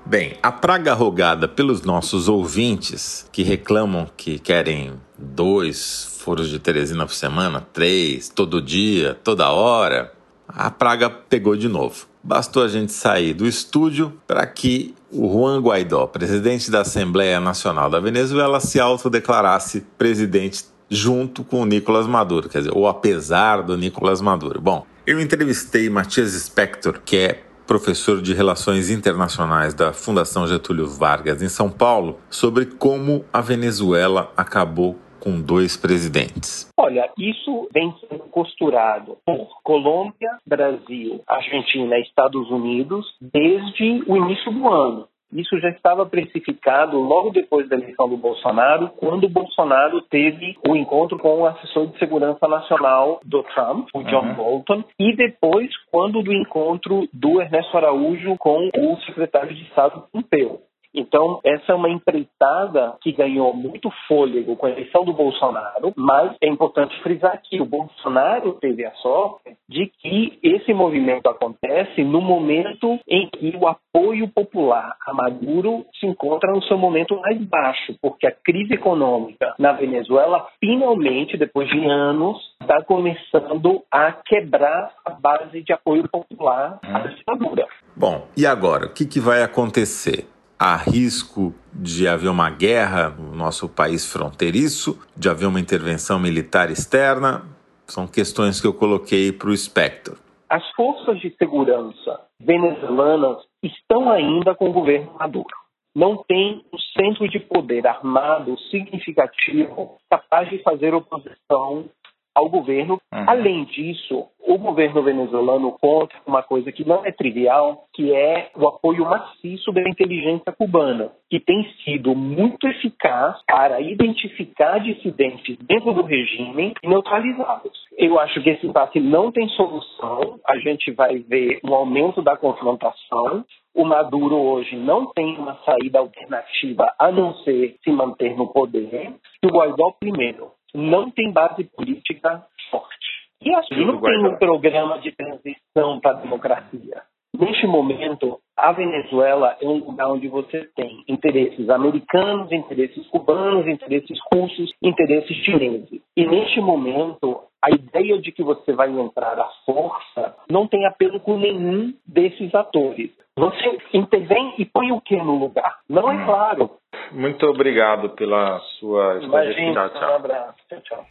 [0.07, 7.07] Bem, a praga rogada pelos nossos ouvintes que reclamam que querem dois foros de Teresina
[7.07, 10.13] por semana, três, todo dia, toda hora,
[10.47, 12.07] a praga pegou de novo.
[12.23, 17.89] Bastou a gente sair do estúdio para que o Juan Guaidó, presidente da Assembleia Nacional
[17.89, 23.75] da Venezuela, se autodeclarasse presidente junto com o Nicolás Maduro, quer dizer, ou apesar do
[23.75, 24.61] Nicolás Maduro.
[24.61, 31.43] Bom, eu entrevistei Matias Spector, que é professor de Relações Internacionais da Fundação Getúlio Vargas
[31.43, 36.71] em São Paulo, sobre como a Venezuela acabou com dois presidentes.
[36.77, 44.53] Olha, isso vem sendo costurado por Colômbia, Brasil, Argentina e Estados Unidos desde o início
[44.53, 45.09] do ano.
[45.35, 50.77] Isso já estava precificado logo depois da eleição do Bolsonaro, quando o Bolsonaro teve o
[50.77, 54.35] encontro com o assessor de segurança nacional do Trump, o John Uhum.
[54.35, 60.61] Bolton, e depois quando do encontro do Ernesto Araújo com o secretário de Estado Pompeu.
[60.95, 66.37] Então, essa é uma empreitada que ganhou muito fôlego com a eleição do Bolsonaro, mas
[66.41, 72.21] é importante frisar que o Bolsonaro teve a sorte de que esse movimento acontece no
[72.21, 77.97] momento em que o apoio popular a Maduro se encontra no seu momento mais baixo,
[78.01, 85.11] porque a crise econômica na Venezuela, finalmente, depois de anos, está começando a quebrar a
[85.11, 87.67] base de apoio popular à ditadura.
[87.97, 88.87] Bom, e agora?
[88.87, 90.34] O que, que vai acontecer?
[90.67, 96.71] Há risco de haver uma guerra no nosso país fronteiriço, de haver uma intervenção militar
[96.71, 97.43] externa?
[97.87, 100.15] São questões que eu coloquei para o Spectre.
[100.49, 105.55] As forças de segurança venezuelanas estão ainda com o governo Maduro.
[105.95, 111.91] Não tem um centro de poder armado significativo capaz de fazer oposição
[112.35, 113.01] ao governo.
[113.13, 113.25] Uhum.
[113.27, 118.51] Além disso, o governo venezuelano conta com uma coisa que não é trivial, que é
[118.55, 125.95] o apoio maciço da inteligência cubana, que tem sido muito eficaz para identificar dissidentes dentro
[125.95, 127.85] do regime e neutralizá-los.
[127.97, 130.39] Eu acho que esse impasse não tem solução.
[130.47, 133.45] A gente vai ver um aumento da confrontação.
[133.75, 139.15] O Maduro hoje não tem uma saída alternativa a não ser se manter no poder.
[139.43, 143.07] E o Guaidó, primeiro, não tem base política forte.
[143.41, 147.03] E assim não tem um programa de transição para a democracia.
[147.37, 154.17] Neste momento, a Venezuela é um lugar onde você tem interesses americanos, interesses cubanos, interesses
[154.33, 156.01] russos, interesses chineses.
[156.17, 161.19] E neste momento, a ideia de que você vai entrar à força não tem apelo
[161.19, 163.11] com nenhum desses atores.
[163.37, 165.79] Você intervém e põe o que no lugar?
[165.89, 166.25] Não é hum.
[166.27, 166.71] claro.
[167.11, 170.59] Muito obrigado pela sua Imagina, Um abraço.
[170.69, 171.05] Tchau, tchau.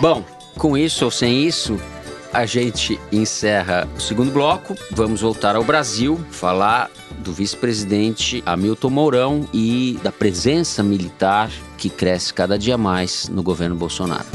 [0.00, 0.22] Bom,
[0.58, 1.74] com isso ou sem isso,
[2.32, 4.74] a gente encerra o segundo bloco.
[4.90, 6.88] Vamos voltar ao Brasil, falar
[7.18, 13.76] do vice-presidente Hamilton Mourão e da presença militar que cresce cada dia mais no governo
[13.76, 14.26] Bolsonaro.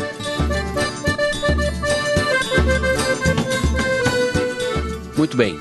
[5.27, 5.59] Muito bem.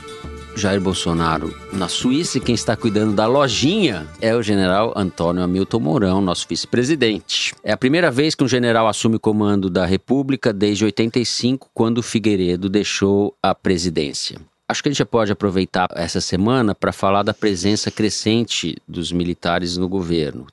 [0.55, 5.81] Jair Bolsonaro na Suíça e quem está cuidando da lojinha é o general Antônio Hamilton
[5.81, 7.53] Mourão, nosso vice-presidente.
[7.65, 12.01] É a primeira vez que um general assume o comando da República desde 85, quando
[12.01, 14.39] Figueiredo deixou a presidência.
[14.69, 19.11] Acho que a gente já pode aproveitar essa semana para falar da presença crescente dos
[19.11, 20.47] militares no governo.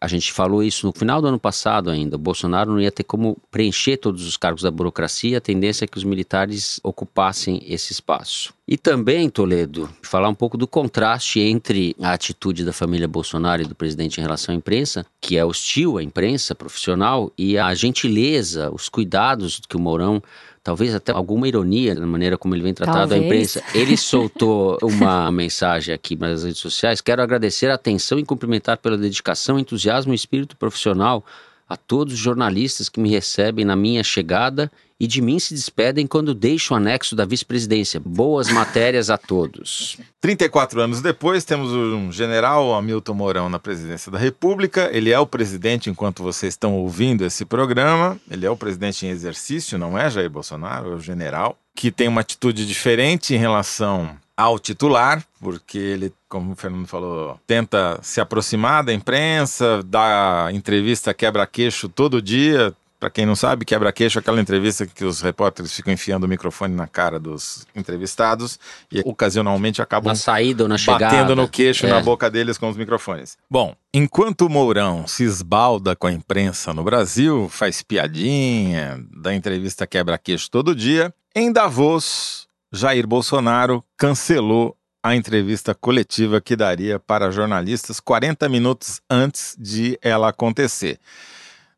[0.00, 2.16] A gente falou isso no final do ano passado ainda.
[2.16, 5.88] O Bolsonaro não ia ter como preencher todos os cargos da burocracia, a tendência é
[5.88, 8.54] que os militares ocupassem esse espaço.
[8.66, 13.64] E também, Toledo, falar um pouco do contraste entre a atitude da família Bolsonaro e
[13.64, 18.70] do presidente em relação à imprensa, que é hostil à imprensa profissional, e a gentileza,
[18.70, 20.22] os cuidados que o Mourão
[20.68, 23.22] talvez até alguma ironia na maneira como ele vem tratado talvez.
[23.22, 23.62] a imprensa.
[23.74, 27.00] Ele soltou uma mensagem aqui nas redes sociais.
[27.00, 31.24] Quero agradecer a atenção e cumprimentar pela dedicação, entusiasmo e espírito profissional
[31.66, 36.06] a todos os jornalistas que me recebem na minha chegada e de mim se despedem
[36.06, 38.00] quando deixo o anexo da vice-presidência.
[38.00, 39.96] Boas matérias a todos.
[40.20, 44.90] 34 anos depois, temos um general Hamilton Mourão na presidência da República.
[44.92, 48.18] Ele é o presidente enquanto vocês estão ouvindo esse programa.
[48.28, 52.08] Ele é o presidente em exercício, não é Jair Bolsonaro, é o general, que tem
[52.08, 58.20] uma atitude diferente em relação ao titular, porque ele, como o Fernando falou, tenta se
[58.20, 62.72] aproximar da imprensa, dá entrevista quebra-queixo todo dia.
[62.98, 66.74] Para quem não sabe, quebra-queixo é aquela entrevista que os repórteres ficam enfiando o microfone
[66.74, 68.58] na cara dos entrevistados
[68.90, 71.04] e ocasionalmente acabam na saída ou na chegada.
[71.04, 71.90] batendo no queixo é.
[71.90, 73.38] na boca deles com os microfones.
[73.48, 79.86] Bom, enquanto o Mourão se esbalda com a imprensa no Brasil, faz piadinha, dá entrevista
[79.86, 88.00] quebra-queixo todo dia, em Davos Jair Bolsonaro cancelou a entrevista coletiva que daria para jornalistas
[88.00, 90.98] 40 minutos antes de ela acontecer.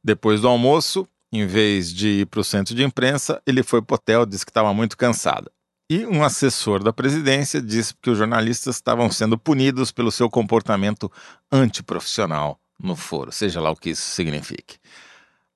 [0.02, 3.94] Depois do almoço, em vez de ir para o centro de imprensa, ele foi para
[3.94, 5.50] o hotel, disse que estava muito cansado.
[5.88, 11.10] E um assessor da presidência disse que os jornalistas estavam sendo punidos pelo seu comportamento
[11.50, 14.78] antiprofissional no foro, seja lá o que isso signifique.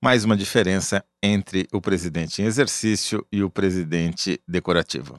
[0.02, 5.18] Mais uma diferença entre o presidente em exercício e o presidente decorativo.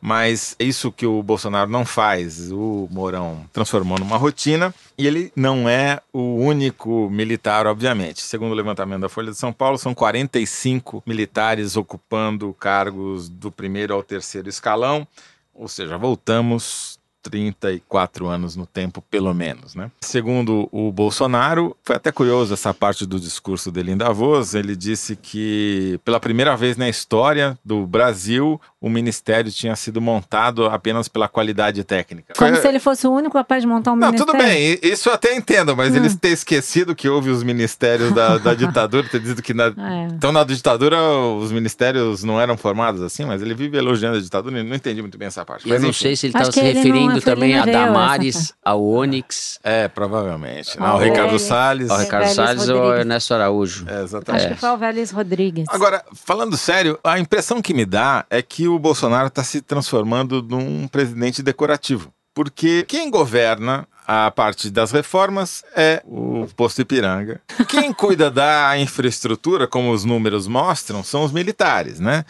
[0.00, 2.50] Mas isso que o Bolsonaro não faz.
[2.52, 8.22] O Mourão transformou numa rotina e ele não é o único militar, obviamente.
[8.22, 13.94] Segundo o levantamento da Folha de São Paulo, são 45 militares ocupando cargos do primeiro
[13.94, 15.06] ao terceiro escalão.
[15.54, 19.90] Ou seja, voltamos 34 anos no tempo, pelo menos, né?
[20.00, 25.16] Segundo o Bolsonaro, foi até curioso essa parte do discurso dele em Davos, ele disse
[25.16, 31.28] que pela primeira vez na história do Brasil, o ministério tinha sido montado apenas pela
[31.28, 32.32] qualidade técnica.
[32.36, 32.60] Como foi...
[32.60, 34.32] se ele fosse o único capaz de montar um Não, ministério.
[34.32, 35.96] Tudo bem, isso eu até entendo, mas hum.
[35.96, 39.68] eles ter esquecido que houve os ministérios da, da ditadura, ter dito que na...
[39.88, 40.08] É.
[40.12, 44.60] Então na ditadura os ministérios não eram formados assim, mas ele vive elogiando a ditadura
[44.60, 45.66] e não entendi muito bem essa parte.
[45.66, 49.58] Eu mas, não sei se ele estava se referindo também a Damares, ao Onyx.
[49.62, 50.78] É, provavelmente.
[50.78, 51.90] Não, o Ricardo Salles.
[51.90, 53.86] O Ricardo Salles ou o Ernesto Araújo.
[53.88, 54.44] É, exatamente.
[54.44, 55.66] Acho que foi o Vélez Rodrigues.
[55.68, 60.42] Agora, falando sério, a impressão que me dá é que o Bolsonaro está se transformando
[60.42, 62.12] num presidente decorativo.
[62.34, 67.40] Porque quem governa a parte das reformas é o posto Ipiranga.
[67.68, 72.24] Quem cuida da infraestrutura, como os números mostram, são os militares, né?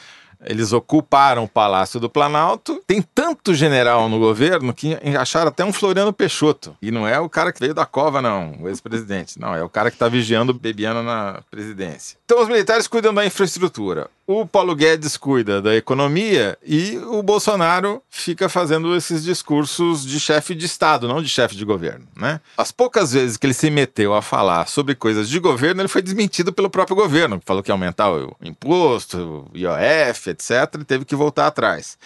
[0.44, 2.82] Eles ocuparam o Palácio do Planalto.
[2.86, 6.76] Tem tanto general no governo que acharam até um Floriano Peixoto.
[6.80, 9.38] E não é o cara que veio da cova, não, o ex-presidente.
[9.38, 12.16] Não, é o cara que está vigiando Bebiano na presidência.
[12.24, 14.08] Então os militares cuidam da infraestrutura.
[14.26, 20.54] O Paulo Guedes cuida da economia e o Bolsonaro fica fazendo esses discursos de chefe
[20.54, 22.38] de Estado, não de chefe de governo, né?
[22.54, 26.02] As poucas vezes que ele se meteu a falar sobre coisas de governo, ele foi
[26.02, 31.04] desmentido pelo próprio governo, falou que ia aumentar o imposto, o IOF, etc., e teve
[31.04, 31.98] que voltar atrás.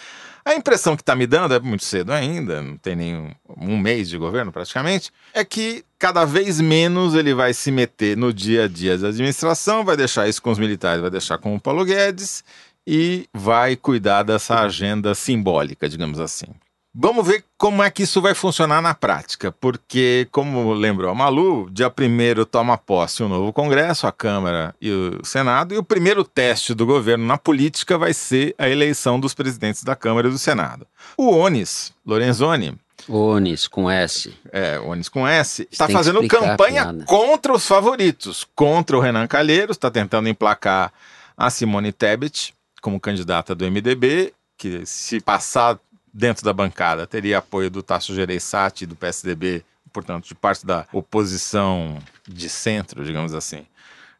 [0.45, 4.09] A impressão que está me dando, é muito cedo ainda, não tem nem um mês
[4.09, 8.67] de governo praticamente, é que cada vez menos ele vai se meter no dia a
[8.67, 12.43] dia da administração, vai deixar isso com os militares, vai deixar com o Paulo Guedes
[12.85, 16.47] e vai cuidar dessa agenda simbólica, digamos assim.
[16.95, 21.67] Vamos ver como é que isso vai funcionar na prática, porque, como lembrou a Malu,
[21.71, 26.23] dia 1 toma posse o novo Congresso, a Câmara e o Senado, e o primeiro
[26.23, 30.37] teste do governo na política vai ser a eleição dos presidentes da Câmara e do
[30.37, 30.85] Senado.
[31.17, 32.77] O Onis, Lorenzoni,
[33.09, 34.31] Onis com S.
[34.51, 35.67] É, Onis com S.
[35.71, 40.93] Está fazendo campanha contra os favoritos, contra o Renan Calheiros, está tentando emplacar
[41.35, 45.79] a Simone Tebet como candidata do MDB, que se passar
[46.13, 51.97] dentro da bancada teria apoio do Tasso Gereissati, do PSDB, portanto, de parte da oposição
[52.27, 53.65] de centro, digamos assim.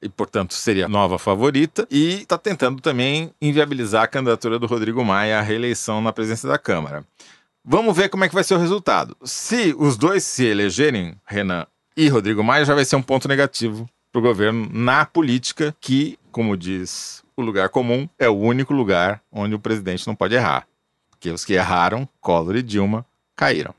[0.01, 1.87] E, portanto, seria nova favorita.
[1.89, 6.57] E está tentando também inviabilizar a candidatura do Rodrigo Maia à reeleição na presidência da
[6.57, 7.05] Câmara.
[7.63, 9.15] Vamos ver como é que vai ser o resultado.
[9.23, 11.65] Se os dois se elegerem, Renan
[11.95, 16.19] e Rodrigo Maia, já vai ser um ponto negativo para o governo na política, que,
[16.31, 20.67] como diz o lugar comum, é o único lugar onde o presidente não pode errar
[21.23, 23.73] porque os que erraram, Collor e Dilma, caíram.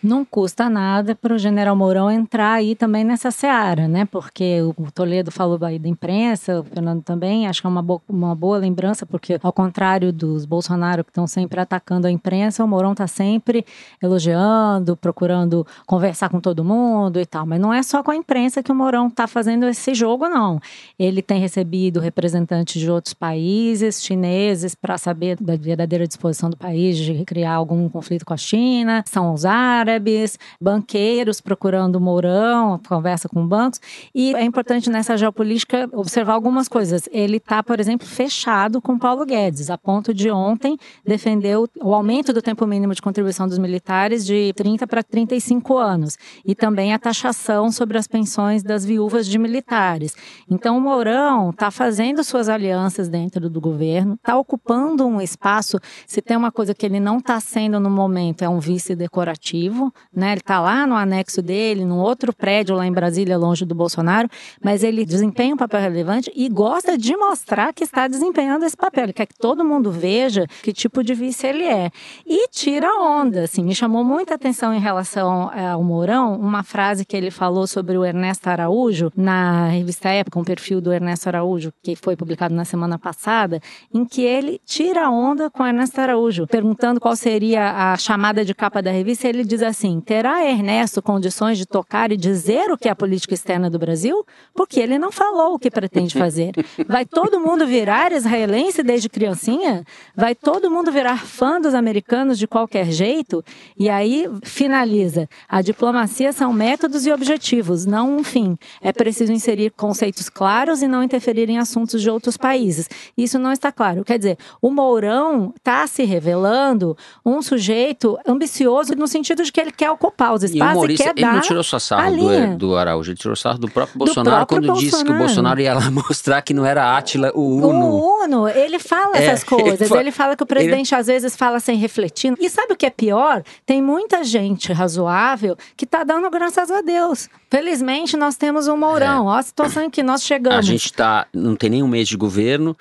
[0.00, 4.04] Não custa nada para o general Mourão entrar aí também nessa seara, né?
[4.04, 8.00] Porque o Toledo falou aí da imprensa, o Fernando também, acho que é uma boa,
[8.08, 12.68] uma boa lembrança, porque ao contrário dos Bolsonaro que estão sempre atacando a imprensa, o
[12.68, 13.66] Mourão está sempre
[14.00, 17.44] elogiando, procurando conversar com todo mundo e tal.
[17.44, 20.60] Mas não é só com a imprensa que o Mourão está fazendo esse jogo, não.
[20.96, 26.96] Ele tem recebido representantes de outros países, chineses, para saber da verdadeira disposição do país
[26.96, 29.44] de criar algum conflito com a China, são os
[29.88, 33.80] árabes, banqueiros procurando Mourão, conversa com bancos.
[34.14, 37.08] E é importante nessa geopolítica observar algumas coisas.
[37.10, 42.32] Ele está, por exemplo, fechado com Paulo Guedes, a ponto de ontem defender o aumento
[42.32, 46.98] do tempo mínimo de contribuição dos militares de 30 para 35 anos e também a
[46.98, 50.14] taxação sobre as pensões das viúvas de militares.
[50.50, 55.78] Então, o Mourão está fazendo suas alianças dentro do governo, está ocupando um espaço.
[56.06, 59.77] Se tem uma coisa que ele não está sendo no momento, é um vice decorativo
[60.12, 60.32] né?
[60.32, 64.28] Ele está lá no anexo dele, num outro prédio lá em Brasília, longe do Bolsonaro,
[64.62, 69.04] mas ele desempenha um papel relevante e gosta de mostrar que está desempenhando esse papel.
[69.04, 71.90] Ele quer que todo mundo veja que tipo de vice ele é.
[72.26, 77.04] E tira onda, assim, me chamou muita atenção em relação eh, ao Mourão, uma frase
[77.04, 81.72] que ele falou sobre o Ernesto Araújo, na revista Época, um perfil do Ernesto Araújo,
[81.82, 83.60] que foi publicado na semana passada,
[83.92, 88.82] em que ele tira onda com Ernesto Araújo, perguntando qual seria a chamada de capa
[88.82, 92.90] da revista, ele diz assim: terá Ernesto condições de tocar e dizer o que é
[92.90, 94.24] a política externa do Brasil?
[94.54, 96.52] Porque ele não falou o que pretende fazer.
[96.86, 99.84] Vai todo mundo virar israelense desde criancinha?
[100.16, 103.44] Vai todo mundo virar fã dos americanos de qualquer jeito?
[103.78, 108.56] E aí finaliza: a diplomacia são métodos e objetivos, não um fim.
[108.80, 112.88] É preciso inserir conceitos claros e não interferir em assuntos de outros países.
[113.16, 114.04] Isso não está claro.
[114.04, 119.72] Quer dizer, o Mourão está se revelando um sujeito ambicioso no sentido de que ele
[119.72, 122.56] quer ocupar os espaços e, o e quer ele dar não tirou só sarro do,
[122.56, 124.90] do, Araújo, ele tirou sarro do próprio Bolsonaro próprio quando Bolsonaro.
[124.90, 127.86] disse que o Bolsonaro ia lá mostrar que não era Átila o Uno.
[127.86, 131.00] O Uno, ele fala é, essas coisas, ele fala que o presidente ele...
[131.00, 132.34] às vezes fala sem refletir.
[132.38, 133.42] E sabe o que é pior?
[133.64, 137.28] Tem muita gente razoável que está dando graças a Deus.
[137.50, 139.30] Felizmente nós temos um Mourão, é.
[139.30, 140.58] olha a situação em que nós chegamos.
[140.58, 142.76] A gente está, não tem nem um mês de governo,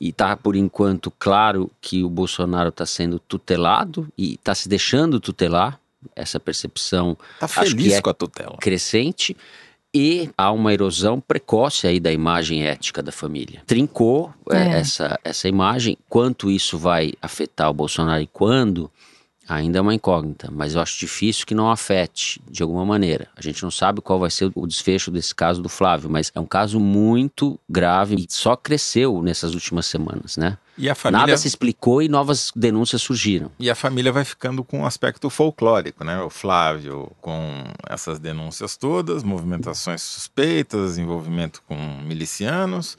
[0.00, 5.20] e está por enquanto claro que o Bolsonaro está sendo tutelado e está se deixando
[5.20, 5.78] tutelar
[6.14, 8.56] essa percepção tá feliz é com a tutela.
[8.60, 9.36] crescente
[9.94, 13.62] e há uma erosão precoce aí da imagem ética da família.
[13.64, 14.56] Trincou é.
[14.56, 15.96] É, essa, essa imagem.
[16.08, 18.90] Quanto isso vai afetar o Bolsonaro e quando,
[19.48, 23.28] ainda é uma incógnita, mas eu acho difícil que não afete de alguma maneira.
[23.36, 26.40] A gente não sabe qual vai ser o desfecho desse caso do Flávio, mas é
[26.40, 30.58] um caso muito grave e só cresceu nessas últimas semanas, né?
[30.76, 31.26] E a família...
[31.26, 33.50] Nada se explicou e novas denúncias surgiram.
[33.58, 36.20] E a família vai ficando com um aspecto folclórico, né?
[36.20, 42.98] O Flávio com essas denúncias todas, movimentações suspeitas, envolvimento com milicianos.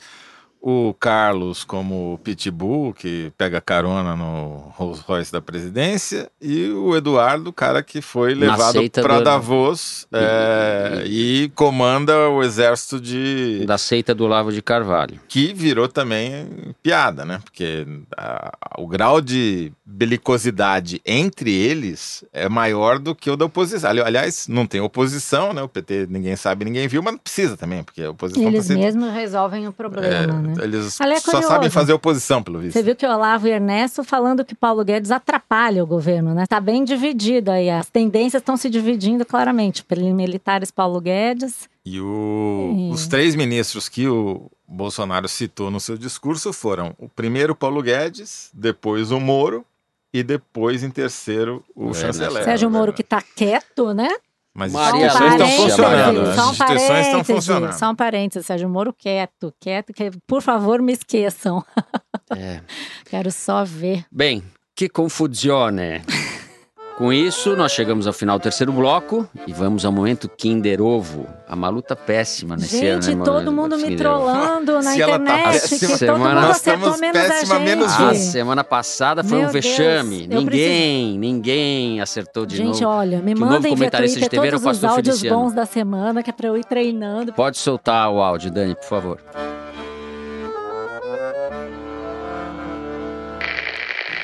[0.68, 7.53] O Carlos como pitbull, que pega carona no Rolls Royce da presidência, e o Eduardo,
[7.53, 9.24] cara que foi levado para do...
[9.26, 13.63] Davos é, e, e, comanda o exército de...
[13.68, 15.20] Da seita do Lavo de Carvalho.
[15.28, 16.47] Que virou também
[16.82, 17.39] piada, né?
[17.43, 17.86] Porque
[18.18, 23.88] a, o grau de belicosidade entre eles é maior do que o da oposição.
[23.88, 25.61] Aliás, não tem oposição, né?
[25.61, 28.47] O PT ninguém sabe, ninguém viu, mas não precisa também, porque a oposição...
[28.47, 30.55] Eles tá mesmos resolvem o problema, é, né?
[30.62, 32.74] Eles é só sabem fazer oposição, pelo visto.
[32.74, 36.45] Você viu que o Olavo e Ernesto falando que Paulo Guedes atrapalha o governo, né?
[36.47, 37.70] Tá bem dividido aí.
[37.70, 39.84] As tendências estão se dividindo claramente.
[39.84, 41.70] Pelos militares Paulo Guedes.
[41.86, 42.91] E o, e...
[42.91, 48.49] os três ministros que o Bolsonaro citou no seu discurso foram o primeiro Paulo Guedes,
[48.53, 49.66] depois o Moro
[50.12, 52.43] e depois, em terceiro, o é, chanceler.
[52.43, 54.08] Sérgio Moro, que está quieto, né?
[54.56, 56.24] Mas Maria as instituições estão funcionando.
[56.24, 56.34] Né?
[56.36, 57.74] São as instituições estão funcionando.
[57.74, 58.45] São parentes.
[58.45, 61.62] Sérgio Moro quieto, quieto, que por favor me esqueçam.
[62.32, 62.62] É.
[63.03, 64.06] Quero só ver.
[64.10, 64.41] Bem,
[64.74, 66.01] que confusione.
[66.98, 71.28] Com isso, nós chegamos ao final do terceiro bloco e vamos ao momento Kinder Ovo.
[71.46, 73.02] A Malu tá péssima nesse gente, ano.
[73.02, 75.43] Gente, né, todo mundo me trollando na Se internet.
[75.43, 77.60] Tá péssima, que semana, todo mundo acertou menos péssima.
[77.60, 80.26] Menos a semana passada foi Meu um vexame.
[80.26, 82.78] Deus, ninguém, ninguém acertou de gente, novo.
[82.78, 85.38] Gente, olha, me mandem via Twitter de TV, todos os áudios Feliciano.
[85.38, 87.34] bons da semana, que é pra eu ir treinando.
[87.34, 89.20] Pode soltar o áudio, Dani, por favor.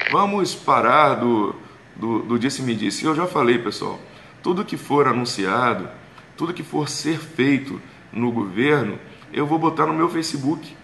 [0.10, 1.54] Vamos parar do
[2.02, 3.06] do, do disse-me-disse.
[3.06, 4.00] Eu já falei, pessoal,
[4.42, 5.88] tudo que for anunciado,
[6.36, 7.80] tudo que for ser feito
[8.12, 8.98] no governo,
[9.32, 10.76] eu vou botar no meu Facebook,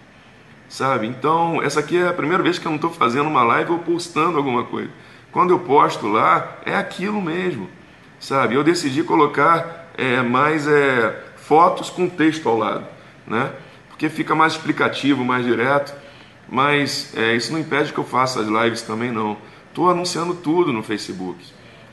[0.68, 1.08] sabe?
[1.08, 3.80] Então, essa aqui é a primeira vez que eu não estou fazendo uma live ou
[3.80, 4.90] postando alguma coisa.
[5.32, 7.68] Quando eu posto lá, é aquilo mesmo,
[8.20, 8.54] sabe?
[8.54, 12.86] Eu decidi colocar é, mais é, fotos com texto ao lado,
[13.26, 13.50] né?
[13.88, 15.92] Porque fica mais explicativo, mais direto,
[16.48, 19.36] mas é, isso não impede que eu faça as lives também, não.
[19.78, 21.38] Estou anunciando tudo no Facebook.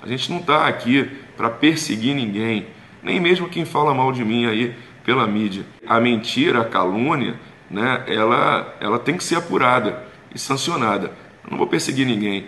[0.01, 1.07] A gente não está aqui
[1.37, 2.65] para perseguir ninguém,
[3.03, 5.63] nem mesmo quem fala mal de mim aí pela mídia.
[5.85, 11.11] A mentira, a calúnia, né, ela, ela tem que ser apurada e sancionada.
[11.43, 12.47] Eu não vou perseguir ninguém.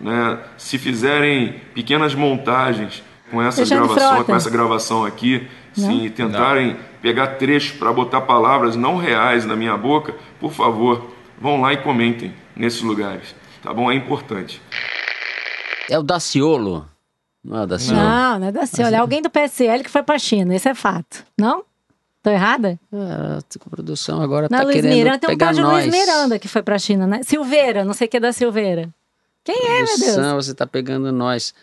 [0.00, 0.40] Né?
[0.58, 5.46] Se fizerem pequenas montagens com essas gravações, com essa gravação aqui,
[5.78, 6.02] não?
[6.02, 6.76] se tentarem não.
[7.00, 11.76] pegar trechos para botar palavras não reais na minha boca, por favor, vão lá e
[11.76, 13.90] comentem nesses lugares tá bom?
[13.90, 14.60] É importante.
[15.90, 16.88] É o Daciolo.
[17.42, 18.00] Não é o Daciolo?
[18.00, 18.94] Não, não é Daciolo.
[18.94, 21.24] É alguém do PSL que foi pra China, isso é fato.
[21.38, 21.64] Não?
[22.22, 22.78] Tô errada?
[22.92, 25.92] É, a produção agora não, tá Luiz querendo Miranda, pegar tem um tal de Luiz
[25.92, 27.22] Miranda que foi pra China, né?
[27.22, 28.88] Silveira, não sei o que é da Silveira.
[29.42, 30.46] Quem é, meu Deus?
[30.46, 31.54] Você tá pegando nós.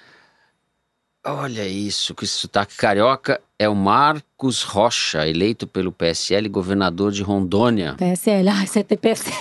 [1.23, 7.93] Olha isso, que sotaque carioca é o Marcos Rocha, eleito pelo PSL, governador de Rondônia.
[7.95, 9.35] PSL, você tem PSL.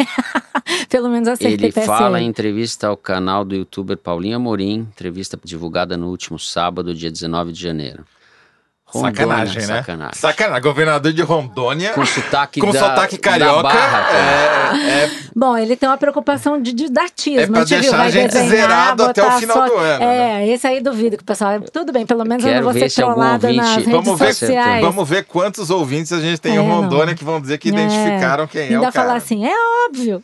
[0.90, 1.86] Pelo menos acertei Ele PSL.
[1.86, 7.10] fala em entrevista ao canal do youtuber Paulinho Amorim, entrevista divulgada no último sábado, dia
[7.10, 8.04] 19 de janeiro.
[8.92, 9.76] Rondônia, sacanagem, né?
[9.76, 10.14] Sacanagem.
[10.14, 10.62] sacanagem.
[10.62, 11.92] Governador de Rondônia.
[11.92, 13.62] Com sotaque, com da, sotaque carioca.
[13.62, 17.40] Barra, é, é, Bom, ele tem uma preocupação de didatismo.
[17.40, 19.66] É pra deixar a gente desenhar, zerado até o final só...
[19.66, 20.04] do ano.
[20.04, 20.48] É, né?
[20.48, 21.60] esse aí duvido que o pessoal.
[21.60, 23.56] Tudo bem, pelo menos eu não vou ser trollada ouvinte...
[23.56, 24.84] nas redes vamos ver, sociais.
[24.84, 27.14] Vamos ver quantos ouvintes a gente tem é, em Rondônia não.
[27.14, 27.72] que vão dizer que é.
[27.72, 28.92] identificaram quem Ainda é o cara.
[28.92, 29.54] falar assim, é
[29.86, 30.22] óbvio.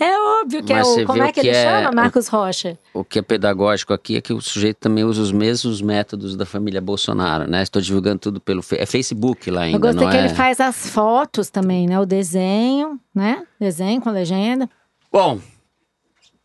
[0.00, 1.06] É óbvio que Mas é o.
[1.06, 1.92] Como é que, que ele é chama?
[1.92, 2.78] Marcos Rocha.
[2.92, 6.46] O que é pedagógico aqui é que o sujeito também usa os mesmos métodos da
[6.46, 7.62] família Bolsonaro, né?
[7.62, 9.76] Estou divulgando tudo pelo é Facebook lá ainda.
[9.76, 10.20] Eu gostei que é...
[10.20, 11.98] ele faz as fotos também, né?
[11.98, 13.42] O desenho, né?
[13.58, 14.68] Desenho com legenda.
[15.12, 15.38] Bom,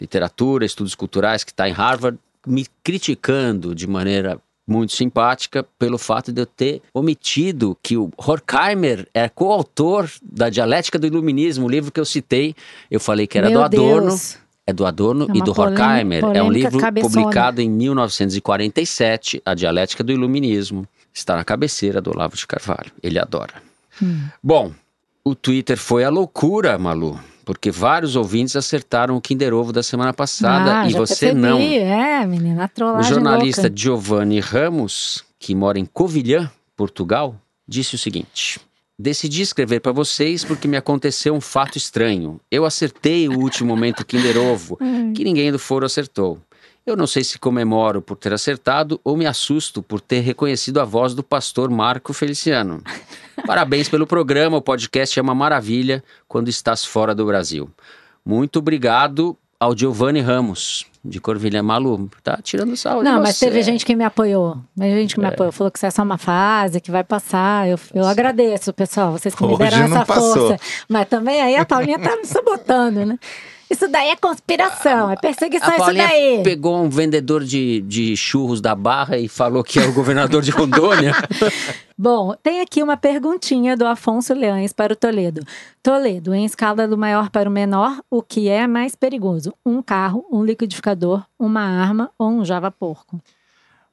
[0.00, 6.32] literatura, estudos culturais, que está em Harvard, me criticando de maneira muito simpática pelo fato
[6.32, 11.92] de eu ter omitido que o Horkheimer é coautor da Dialética do Iluminismo, o livro
[11.92, 12.54] que eu citei.
[12.90, 14.08] Eu falei que era Meu do Adorno.
[14.08, 14.38] Deus.
[14.66, 16.24] É do Adorno é e do Horkheimer.
[16.34, 17.12] É um livro cabeçona.
[17.12, 20.88] publicado em 1947, A Dialética do Iluminismo.
[21.12, 22.90] Está na cabeceira do Olavo de Carvalho.
[23.02, 23.54] Ele adora.
[24.02, 24.26] Hum.
[24.42, 24.72] Bom,
[25.22, 30.12] o Twitter foi a loucura, Malu porque vários ouvintes acertaram o Kinder Ovo da semana
[30.12, 31.40] passada ah, e você percebi.
[31.40, 31.58] não.
[31.58, 33.76] É, menina, O jornalista louca.
[33.76, 37.36] Giovanni Ramos, que mora em Covilhã, Portugal,
[37.68, 38.60] disse o seguinte:
[38.98, 42.40] Decidi escrever para vocês porque me aconteceu um fato estranho.
[42.50, 44.78] Eu acertei o último momento Kinder Ovo,
[45.14, 46.38] que ninguém do foro acertou.
[46.86, 50.84] Eu não sei se comemoro por ter acertado ou me assusto por ter reconhecido a
[50.84, 52.82] voz do pastor Marco Feliciano.
[53.46, 57.70] Parabéns pelo programa, o podcast é uma maravilha quando estás fora do Brasil.
[58.24, 62.10] Muito obrigado ao Giovanni Ramos, de Corvilha Malu.
[62.22, 63.46] Tá tirando sal Não, mas você.
[63.46, 64.58] teve gente que me apoiou.
[64.76, 65.52] Mas gente que me apoiou.
[65.52, 67.66] Falou que isso é só uma fase, que vai passar.
[67.66, 69.12] Eu, eu agradeço, pessoal.
[69.12, 70.34] Vocês que me Hoje deram não essa passou.
[70.48, 70.60] força.
[70.86, 73.18] Mas também aí a Paulinha tá me sabotando, né?
[73.70, 76.42] Isso daí é conspiração, é perseguição, A isso daí.
[76.42, 80.50] pegou um vendedor de, de churros da Barra e falou que é o governador de
[80.50, 81.12] Rondônia.
[81.96, 85.42] Bom, tem aqui uma perguntinha do Afonso Leães para o Toledo.
[85.82, 89.54] Toledo, em escala do maior para o menor, o que é mais perigoso?
[89.64, 93.20] Um carro, um liquidificador, uma arma ou um Java porco?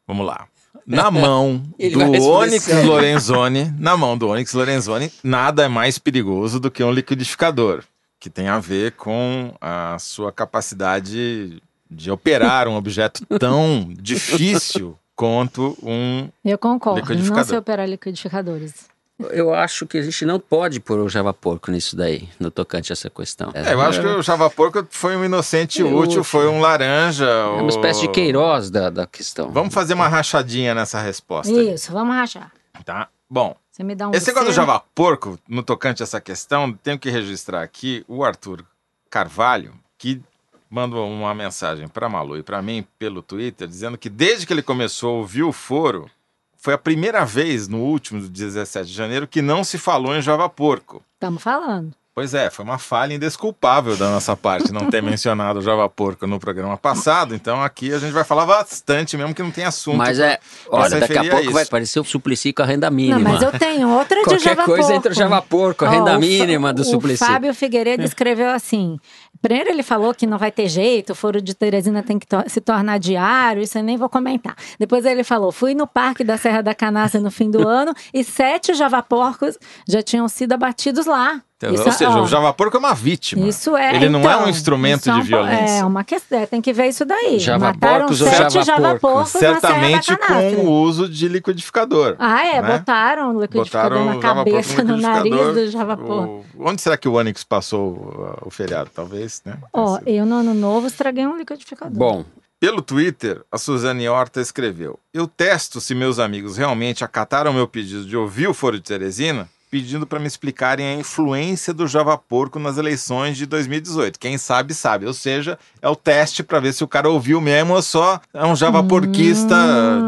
[0.07, 0.47] Vamos lá.
[0.86, 2.89] Na mão do Onyx sério.
[2.89, 7.84] Lorenzoni, na mão do Onyx Lorenzoni, nada é mais perigoso do que um liquidificador,
[8.22, 15.76] que tem a ver com a sua capacidade de operar um objeto tão difícil quanto
[15.84, 18.89] um Eu concordo, não sei operar liquidificadores.
[19.32, 22.91] Eu acho que a gente não pode pôr o Java Porco nisso daí, no tocante
[22.91, 23.51] a essa questão.
[23.53, 26.24] É, eu acho que o Java Porco foi um inocente É útil, útil.
[26.24, 27.26] foi um laranja.
[27.26, 29.51] É uma espécie de Queiroz da, da questão.
[29.51, 31.51] Vamos fazer uma rachadinha nessa resposta.
[31.53, 32.51] aí, Isso, vamos rachar.
[32.84, 33.09] Tá?
[33.30, 34.54] Bom, Você me dá um esse negócio do?
[34.54, 38.64] Java Porco, no tocante a essa questão, tenho que registrar aqui o Arthur
[39.10, 40.22] Carvalho, que
[40.70, 44.62] mandou uma mensagem para Malu e para mim pelo Twitter, dizendo que desde que ele
[44.62, 46.10] começou a ouvir o foro,
[46.56, 50.48] foi a primeira vez no último 17 de janeiro que não se falou em Java
[50.48, 51.04] Porco.
[51.16, 51.92] Estamos falando.
[52.14, 56.28] Pois é, foi uma falha indesculpável da nossa parte não ter mencionado o Java Porco
[56.28, 59.95] no programa passado, então aqui a gente vai falar bastante, mesmo que não tem assunto.
[59.97, 60.38] Mas pra- é,
[60.70, 61.51] pra olha, daqui a pouco isso.
[61.53, 63.18] vai aparecer o Suplicy com a renda mínima.
[63.18, 64.93] Não, mas eu tenho outra de Qualquer Java coisa Porco.
[64.97, 67.26] entra o Java Porco, a Ó, renda o mínima do o Suplicy.
[67.26, 68.97] Fábio Figueiredo escreveu assim.
[69.41, 72.43] Primeiro ele falou que não vai ter jeito, o foro de Teresina tem que to-
[72.47, 74.55] se tornar diário, isso eu nem vou comentar.
[74.78, 78.22] Depois ele falou, fui no Parque da Serra da Canastra no fim do ano e
[78.22, 79.57] sete javaporcos
[79.88, 81.41] já tinham sido abatidos lá.
[81.64, 83.47] Então, Isso, Ou seja, ó, o Java Porco é uma vítima.
[83.47, 83.95] Isso é.
[83.95, 85.76] Ele não é então, um instrumento isso é de violência.
[85.82, 87.38] É uma questão, é, tem que ver isso daí.
[87.39, 92.16] Java Mataram sete Java javaporcos Certamente com o uso de liquidificador.
[92.18, 92.78] Ah, é, né?
[92.80, 95.53] botaram o liquidificador Botaram na cabeça, no nariz liquidificador.
[95.66, 96.45] do Java Porco.
[96.57, 98.89] O- Onde será que o Onix passou o feriado?
[98.93, 99.57] Talvez, né?
[99.72, 101.95] Ó, Esse- eu no ano novo estraguei um liquidificador.
[101.97, 102.26] Bom,
[102.59, 108.05] Pelo Twitter, a Suzane Horta escreveu: Eu testo se meus amigos realmente acataram meu pedido
[108.05, 112.59] de ouvir o Foro de Teresina, pedindo para me explicarem a influência do Java Porco
[112.59, 114.19] nas eleições de 2018.
[114.19, 115.05] Quem sabe, sabe.
[115.05, 118.46] Ou seja, é o teste para ver se o cara ouviu mesmo ou só é
[118.46, 119.56] um Java Porquista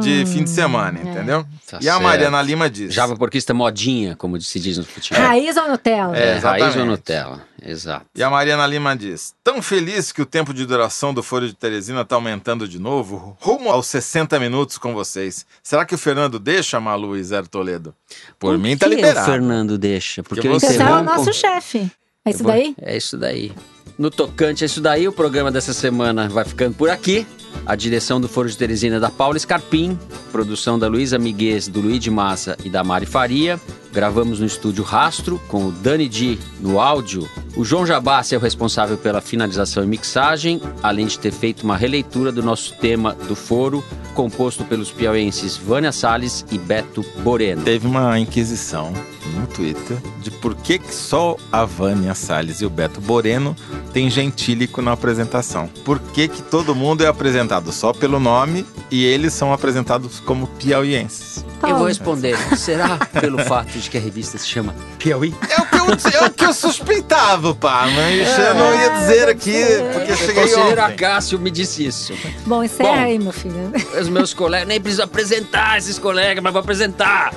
[0.02, 1.02] de fim de semana, é.
[1.02, 1.46] entendeu?
[1.70, 2.04] Tá e a certo.
[2.04, 5.24] Mariana Lima diz: Java Porquista modinha, como se diz no futebol.
[5.24, 6.16] Raiz ou Nutella?
[6.16, 6.86] É, raiz ou.
[6.86, 7.42] Nutella.
[7.66, 8.06] Exato.
[8.14, 11.54] E a Mariana Lima diz: Tão feliz que o tempo de duração do Foro de
[11.54, 15.46] Teresina está aumentando de novo, rumo aos 60 minutos com vocês.
[15.64, 17.96] Será que o Fernando deixa Malu e Zé Toledo?
[18.38, 19.28] Por, mim tá que liberado.
[19.28, 20.22] o Fernando deixa?
[20.22, 21.90] Porque Porque eu você é o nosso chefe.
[22.26, 22.76] É isso daí?
[22.82, 23.52] É isso daí.
[23.98, 27.28] No tocante a isso daí, o programa dessa semana vai ficando por aqui.
[27.66, 29.98] A direção do Foro de Teresina é da Paula Scarpim,
[30.32, 33.60] produção da Luísa Miguez, do Luiz de Massa e da Mari Faria.
[33.94, 37.30] Gravamos no estúdio Rastro, com o Dani Di no áudio.
[37.56, 41.78] O João Jabassi é o responsável pela finalização e mixagem, além de ter feito uma
[41.78, 43.84] releitura do nosso tema do foro,
[44.16, 47.62] composto pelos piauenses Vânia Salles e Beto Boreno.
[47.62, 48.92] Teve uma inquisição
[49.36, 53.56] no Twitter de por que, que só a Vânia Salles e o Beto Boreno
[53.94, 55.68] têm gentílico na apresentação.
[55.86, 60.48] Por que, que todo mundo é apresentado só pelo nome e eles são apresentados como
[60.48, 61.44] piauienses?
[61.62, 62.38] Eu vou responder.
[62.58, 65.34] Será pelo fato de que a revista se chama Piauí?
[65.50, 69.30] É o que eu, é o que eu suspeitava, pá, mas eu não ia dizer
[69.30, 69.64] aqui,
[69.94, 70.94] porque eu O cheguei conselheiro ontem.
[70.94, 72.14] Acácio me disse isso.
[72.46, 73.04] Bom, encerra Bom.
[73.04, 73.72] aí, meu filho.
[74.00, 77.34] Os meus colegas, nem preciso apresentar esses colegas, mas vou apresentar.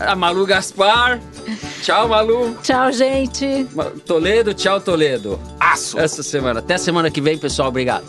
[0.00, 1.20] A Malu Gaspar.
[1.82, 2.56] Tchau, Malu.
[2.62, 3.66] Tchau, gente.
[4.04, 5.38] Toledo, tchau, Toledo.
[5.60, 5.96] Aço!
[5.98, 6.58] Essa semana.
[6.58, 7.68] Até semana que vem, pessoal.
[7.68, 8.04] Obrigado.